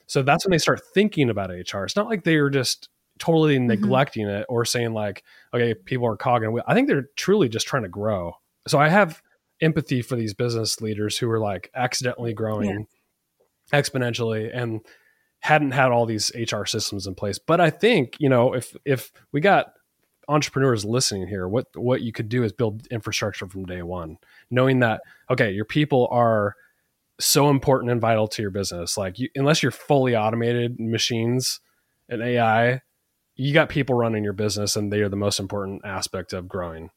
[0.06, 2.88] So that's when they start thinking about hr it's not like they're just
[3.18, 3.68] totally mm-hmm.
[3.68, 5.22] neglecting it or saying like
[5.54, 6.58] okay people are cogging.
[6.66, 8.32] I think they're truly just trying to grow.
[8.66, 9.20] So i have
[9.60, 12.98] empathy for these business leaders who are like accidentally growing yeah
[13.72, 14.80] exponentially and
[15.40, 17.38] hadn't had all these HR systems in place.
[17.38, 19.74] But I think, you know, if if we got
[20.28, 24.18] entrepreneurs listening here, what what you could do is build infrastructure from day one,
[24.50, 25.00] knowing that
[25.30, 26.54] okay, your people are
[27.18, 28.96] so important and vital to your business.
[28.96, 31.60] Like you, unless you're fully automated machines
[32.08, 32.80] and AI,
[33.36, 36.90] you got people running your business and they are the most important aspect of growing.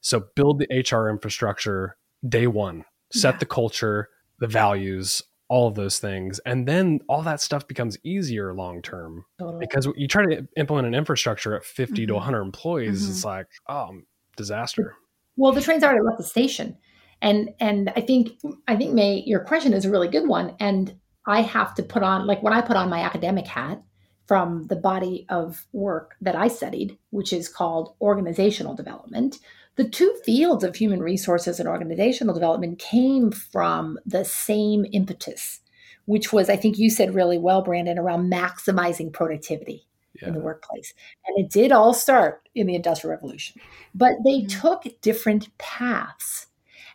[0.00, 1.96] So build the HR infrastructure
[2.28, 3.38] day one, set yeah.
[3.38, 4.08] the culture,
[4.38, 5.22] the values,
[5.52, 9.58] all of those things and then all that stuff becomes easier long term totally.
[9.60, 12.08] because you try to implement an infrastructure at 50 mm-hmm.
[12.08, 13.10] to 100 employees mm-hmm.
[13.10, 13.90] it's like oh
[14.36, 14.96] disaster
[15.36, 16.74] well the train's already left the station
[17.20, 18.30] and and i think
[18.66, 20.94] i think Mei your question is a really good one and
[21.26, 23.82] I have to put on, like when I put on my academic hat
[24.26, 29.38] from the body of work that I studied, which is called organizational development,
[29.76, 35.60] the two fields of human resources and organizational development came from the same impetus,
[36.04, 39.86] which was, I think you said really well, Brandon, around maximizing productivity
[40.20, 40.28] yeah.
[40.28, 40.92] in the workplace.
[41.26, 43.60] And it did all start in the Industrial Revolution,
[43.94, 44.60] but they mm-hmm.
[44.60, 46.46] took different paths.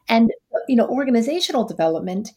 [0.09, 0.31] And,
[0.67, 2.31] you know, organizational development,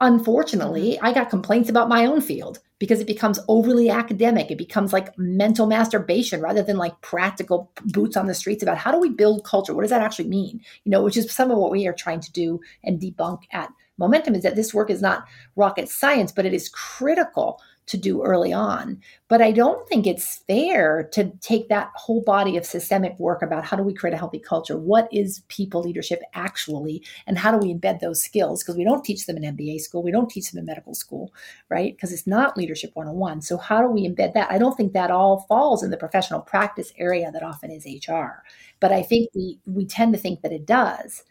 [0.00, 1.06] unfortunately, mm-hmm.
[1.06, 4.50] I got complaints about my own field because it becomes overly academic.
[4.50, 8.90] It becomes like mental masturbation rather than like practical boots on the streets about how
[8.90, 9.74] do we build culture?
[9.74, 10.60] What does that actually mean?
[10.84, 13.70] You know, which is some of what we are trying to do and debunk at
[14.00, 15.26] Moementum is that this work is not
[15.56, 17.60] rocket science, but it is critical
[17.90, 19.00] to do early on.
[19.28, 23.64] But I don't think it's fair to take that whole body of systemic work about
[23.64, 24.78] how do we create a healthy culture?
[24.78, 27.04] What is people leadership actually?
[27.26, 28.62] And how do we embed those skills?
[28.62, 31.32] Because we don't teach them in MBA school, we don't teach them in medical school,
[31.68, 31.94] right?
[31.94, 33.42] Because it's not leadership 101.
[33.42, 34.50] So, how do we embed that?
[34.50, 38.42] I don't think that all falls in the professional practice area that often is HR.
[38.78, 41.24] But I think we, we tend to think that it does.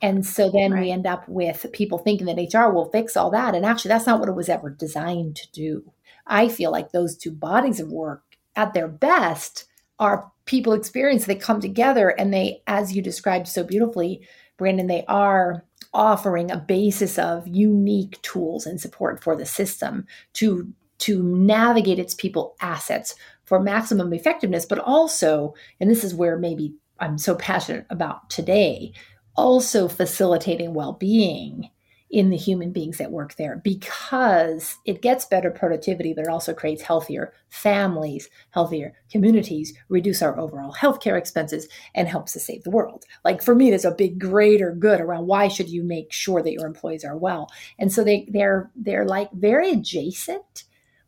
[0.00, 0.82] And so then right.
[0.82, 3.54] we end up with people thinking that HR will fix all that.
[3.54, 5.92] And actually, that's not what it was ever designed to do.
[6.26, 8.22] I feel like those two bodies of work
[8.56, 9.64] at their best
[9.98, 11.24] are people experience.
[11.24, 15.64] They come together and they, as you described so beautifully, Brandon, they are
[15.94, 22.14] offering a basis of unique tools and support for the system to to navigate its
[22.14, 23.14] people assets
[23.44, 28.92] for maximum effectiveness but also and this is where maybe i'm so passionate about today
[29.36, 31.68] also facilitating well-being
[32.12, 36.52] in the human beings that work there because it gets better productivity, but it also
[36.52, 42.70] creates healthier families, healthier communities, reduce our overall healthcare expenses, and helps to save the
[42.70, 43.06] world.
[43.24, 46.52] Like for me, there's a big greater good around why should you make sure that
[46.52, 47.50] your employees are well.
[47.78, 50.64] And so they they're they're like very adjacent,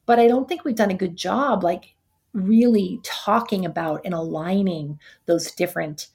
[0.06, 1.94] but I don't think we've done a good job like
[2.32, 6.08] really talking about and aligning those different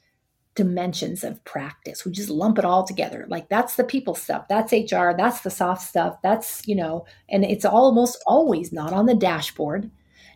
[0.54, 2.04] dimensions of practice.
[2.04, 3.26] We just lump it all together.
[3.28, 7.44] Like that's the people stuff, that's HR, that's the soft stuff, that's, you know, and
[7.44, 9.90] it's almost always not on the dashboard.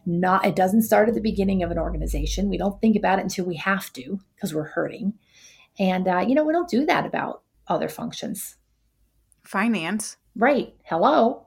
[0.06, 2.50] Not it doesn't start at the beginning of an organization.
[2.50, 5.14] We don't think about it until we have to because we're hurting.
[5.78, 8.56] And uh, you know, we don't do that about other functions.
[9.44, 10.18] Finance.
[10.36, 10.74] Right.
[10.84, 11.46] Hello.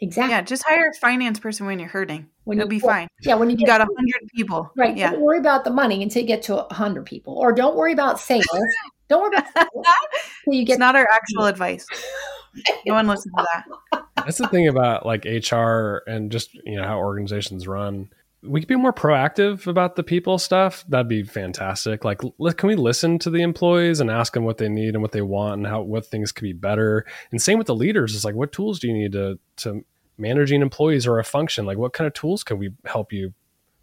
[0.00, 0.32] Exactly.
[0.32, 2.28] Yeah, just hire a finance person when you're hurting.
[2.44, 3.08] When It'll be well, fine.
[3.22, 4.70] Yeah, when you, you got a hundred people.
[4.76, 4.96] Right.
[4.96, 5.12] Yeah.
[5.12, 7.92] Don't worry about the money until you get to a hundred people, or don't worry
[7.92, 8.44] about sales.
[9.08, 9.86] don't worry about sales
[10.46, 10.74] you get.
[10.74, 11.86] It's not our actual advice.
[12.86, 14.04] no one listens to that.
[14.16, 18.10] That's the thing about like HR and just you know how organizations run.
[18.42, 20.84] We could be more proactive about the people stuff.
[20.86, 22.04] That'd be fantastic.
[22.04, 25.12] Like, can we listen to the employees and ask them what they need and what
[25.12, 27.06] they want and how what things could be better?
[27.30, 28.14] And same with the leaders.
[28.14, 29.82] It's like, what tools do you need to to
[30.18, 33.32] managing employees or a function like what kind of tools can we help you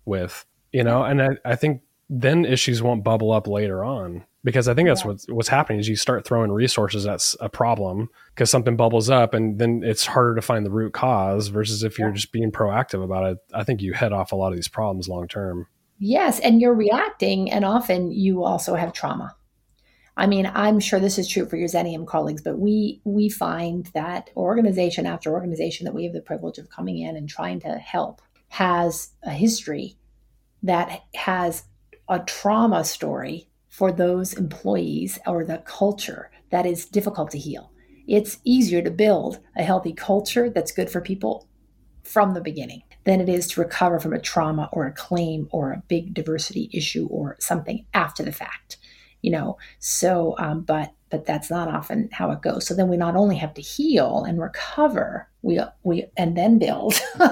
[0.05, 4.67] with you know and i, I think then issues won't bubble up later on because
[4.67, 5.07] i think that's yeah.
[5.07, 9.33] what's, what's happening is you start throwing resources at a problem because something bubbles up
[9.33, 12.15] and then it's harder to find the root cause versus if you're yeah.
[12.15, 15.07] just being proactive about it i think you head off a lot of these problems
[15.07, 15.67] long term
[15.99, 19.35] yes and you're reacting and often you also have trauma
[20.17, 23.89] I mean, I'm sure this is true for your Xenium colleagues, but we we find
[23.93, 27.75] that organization after organization that we have the privilege of coming in and trying to
[27.75, 29.95] help has a history
[30.63, 31.63] that has
[32.09, 37.71] a trauma story for those employees or the culture that is difficult to heal.
[38.07, 41.47] It's easier to build a healthy culture that's good for people
[42.03, 45.71] from the beginning than it is to recover from a trauma or a claim or
[45.71, 48.77] a big diversity issue or something after the fact
[49.21, 52.65] you know so um, but but that's not often how it goes.
[52.65, 56.99] So then we not only have to heal and recover we we and then build.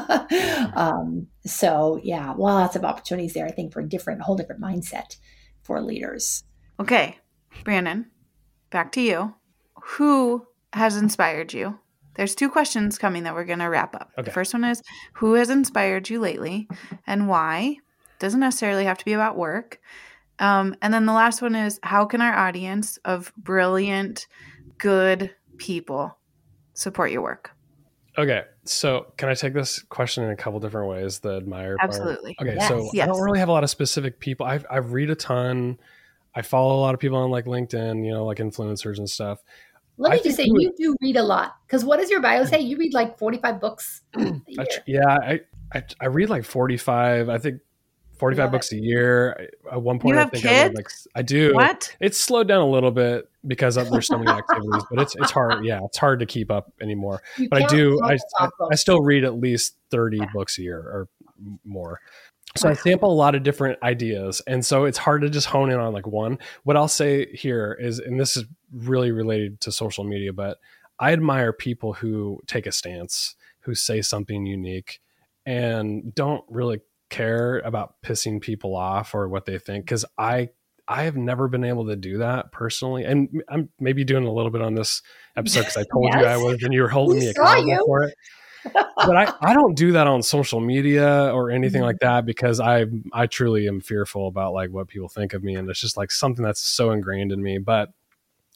[0.75, 5.17] Um, so yeah lots of opportunities there i think for a different whole different mindset
[5.63, 6.43] for leaders.
[6.79, 7.17] Okay
[7.63, 8.05] brandon
[8.69, 9.35] back to you.
[9.81, 11.79] Who has inspired you?
[12.15, 14.11] There's two questions coming that we're going to wrap up.
[14.17, 14.25] Okay.
[14.25, 14.83] the first one is
[15.13, 16.67] who has inspired you lately
[17.07, 17.77] and why?
[18.19, 19.79] Doesn't necessarily have to be about work
[20.39, 24.27] um, and then the last one is how can our audience of brilliant,
[24.77, 26.17] good people
[26.73, 27.51] support your work?
[28.17, 31.19] Okay, so can I take this question in a couple different ways?
[31.19, 32.35] The admire absolutely.
[32.35, 32.49] Part?
[32.49, 33.03] Okay, yes, so yes.
[33.03, 34.45] I don't really have a lot of specific people.
[34.45, 35.79] I I read a ton.
[36.35, 39.39] I follow a lot of people on like LinkedIn, you know, like influencers and stuff.
[39.97, 41.55] Let me just say, you do read a lot.
[41.67, 42.59] Because what does your bio say?
[42.69, 44.01] You read like forty-five books.
[44.85, 45.41] yeah, I,
[45.73, 47.29] I I read like forty-five.
[47.29, 47.61] I think
[48.20, 48.78] 45 Love books it.
[48.78, 49.49] a year.
[49.72, 50.45] At one point, I think?
[50.45, 51.53] I, like, I do.
[51.53, 51.95] What?
[51.99, 55.63] It's slowed down a little bit because there's so many activities, but it's it's hard.
[55.65, 57.22] Yeah, it's hard to keep up anymore.
[57.38, 57.99] You but I do.
[58.03, 61.07] I, I, I still read at least 30 books a year or
[61.63, 62.01] more.
[62.57, 65.72] So I sample a lot of different ideas, and so it's hard to just hone
[65.72, 66.39] in on like one.
[66.63, 70.57] What I'll say here is, and this is really related to social media, but
[70.99, 74.99] I admire people who take a stance, who say something unique,
[75.45, 80.49] and don't really care about pissing people off or what they think because I
[80.88, 84.49] I have never been able to do that personally, and I'm maybe doing a little
[84.49, 85.03] bit on this
[85.36, 86.22] episode because I told yes.
[86.22, 88.16] you I was, and you were holding we me accountable for it.
[88.74, 92.16] but I, I don't do that on social media or anything like mm-hmm.
[92.16, 95.70] that because I I truly am fearful about like what people think of me, and
[95.70, 97.60] it's just like something that's so ingrained in me.
[97.60, 97.91] But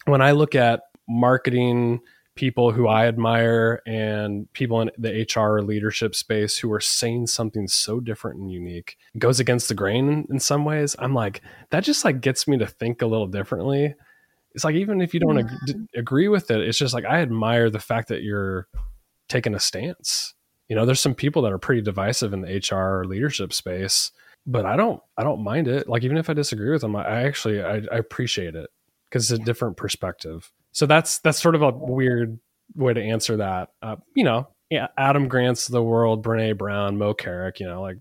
[0.06, 2.02] when I look at marketing
[2.36, 7.68] people who I admire and people in the HR leadership space who are saying something
[7.68, 10.96] so different and unique goes against the grain in some ways.
[10.98, 13.94] I'm like, that just like gets me to think a little differently.
[14.56, 17.70] It's like, even if you don't ag- agree with it, it's just like, I admire
[17.70, 18.68] the fact that you're
[19.28, 20.34] taking a stance.
[20.70, 24.12] You know, there's some people that are pretty divisive in the HR leadership space,
[24.46, 25.88] but I don't, I don't mind it.
[25.88, 28.70] Like, even if I disagree with them, I actually, I, I appreciate it
[29.10, 32.40] because it's a different perspective so that's that's sort of a weird
[32.76, 33.70] way to answer that.
[33.82, 37.60] Uh, you know, yeah, Adam Grant's the world, Brene Brown, Moe Carrick.
[37.60, 37.98] You know, like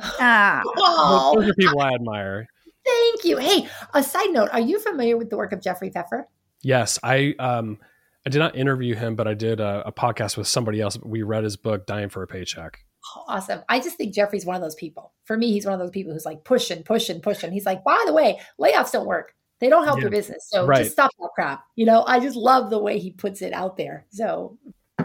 [0.00, 0.62] ah.
[0.64, 1.34] oh.
[1.36, 2.46] those are people I admire.
[2.84, 3.36] Thank you.
[3.36, 6.28] Hey, a side note: Are you familiar with the work of Jeffrey Pfeffer?
[6.62, 7.78] Yes, I um,
[8.26, 10.98] I did not interview him, but I did a, a podcast with somebody else.
[11.02, 12.78] We read his book, "Dying for a Paycheck."
[13.16, 13.60] Oh, awesome.
[13.68, 15.12] I just think Jeffrey's one of those people.
[15.24, 17.52] For me, he's one of those people who's like pushing, pushing, pushing.
[17.52, 19.34] He's like, by the way, layoffs don't work.
[19.64, 20.02] They don't help yeah.
[20.02, 20.46] your business.
[20.50, 20.80] So right.
[20.82, 21.64] just stop that crap.
[21.74, 24.04] You know, I just love the way he puts it out there.
[24.10, 24.58] So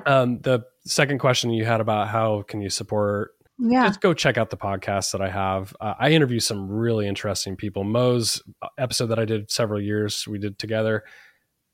[0.05, 3.31] um, the second question you had about how can you support
[3.61, 3.87] yeah.
[3.87, 5.75] Just go check out the podcast that I have.
[5.81, 7.83] Uh, I interview some really interesting people.
[7.83, 8.41] Moe's
[8.77, 11.03] episode that I did several years we did together.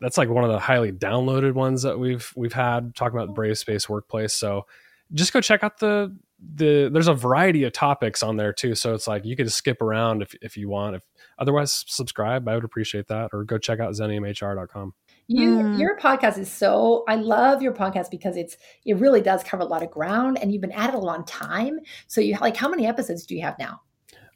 [0.02, 3.60] That's like one of the highly downloaded ones that we've we've had talking about Brave
[3.60, 4.34] Space workplace.
[4.34, 4.66] So
[5.14, 6.16] just go check out the
[6.56, 8.74] the there's a variety of topics on there too.
[8.74, 10.96] So it's like you could skip around if if you want.
[10.96, 11.04] If
[11.40, 14.94] otherwise subscribe i would appreciate that or go check out xeniumhr.com
[15.28, 15.80] you mm.
[15.80, 19.66] your podcast is so i love your podcast because it's it really does cover a
[19.66, 22.70] lot of ground and you've been at it a long time so you like how
[22.70, 23.82] many episodes do you have now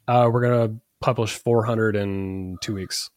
[0.08, 3.10] uh, we're gonna publish 400 in two weeks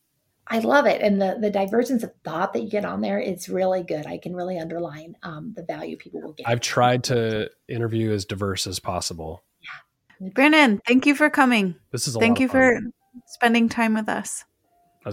[0.48, 1.02] I love it.
[1.02, 4.06] And the, the divergence of thought that you get on there is really good.
[4.06, 6.48] I can really underline um, the value people will get.
[6.48, 9.44] I've tried to interview as diverse as possible.
[9.62, 10.30] Yeah.
[10.30, 11.76] Brandon, thank you for coming.
[11.92, 12.80] This is thank you for
[13.26, 14.43] spending time with us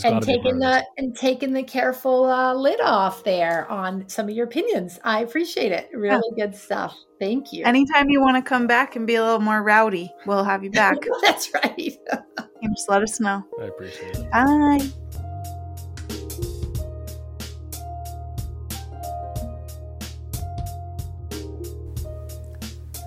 [0.04, 4.46] and taking the and taking the careful uh, lid off there on some of your
[4.46, 4.98] opinions.
[5.04, 5.88] I appreciate it.
[5.92, 6.46] Really yeah.
[6.46, 6.96] good stuff.
[7.18, 7.64] Thank you.
[7.64, 10.70] Anytime you want to come back and be a little more rowdy, we'll have you
[10.70, 10.96] back.
[11.22, 11.76] That's right.
[12.62, 13.44] you just let us know.
[13.60, 14.30] I appreciate it.
[14.30, 14.88] Bye.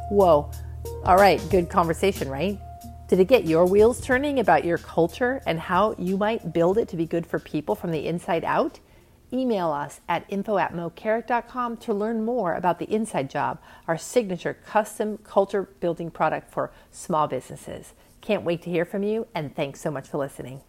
[0.09, 0.51] Whoa.
[1.05, 2.59] All right, good conversation, right?
[3.10, 6.88] Did it get your wheels turning about your culture and how you might build it
[6.88, 8.80] to be good for people from the inside out?
[9.34, 14.54] Email us at info at moecarrick.com to learn more about the Inside Job, our signature
[14.54, 17.93] custom culture building product for small businesses.
[18.22, 20.62] Can't wait to hear from you, and thanks so much for listening.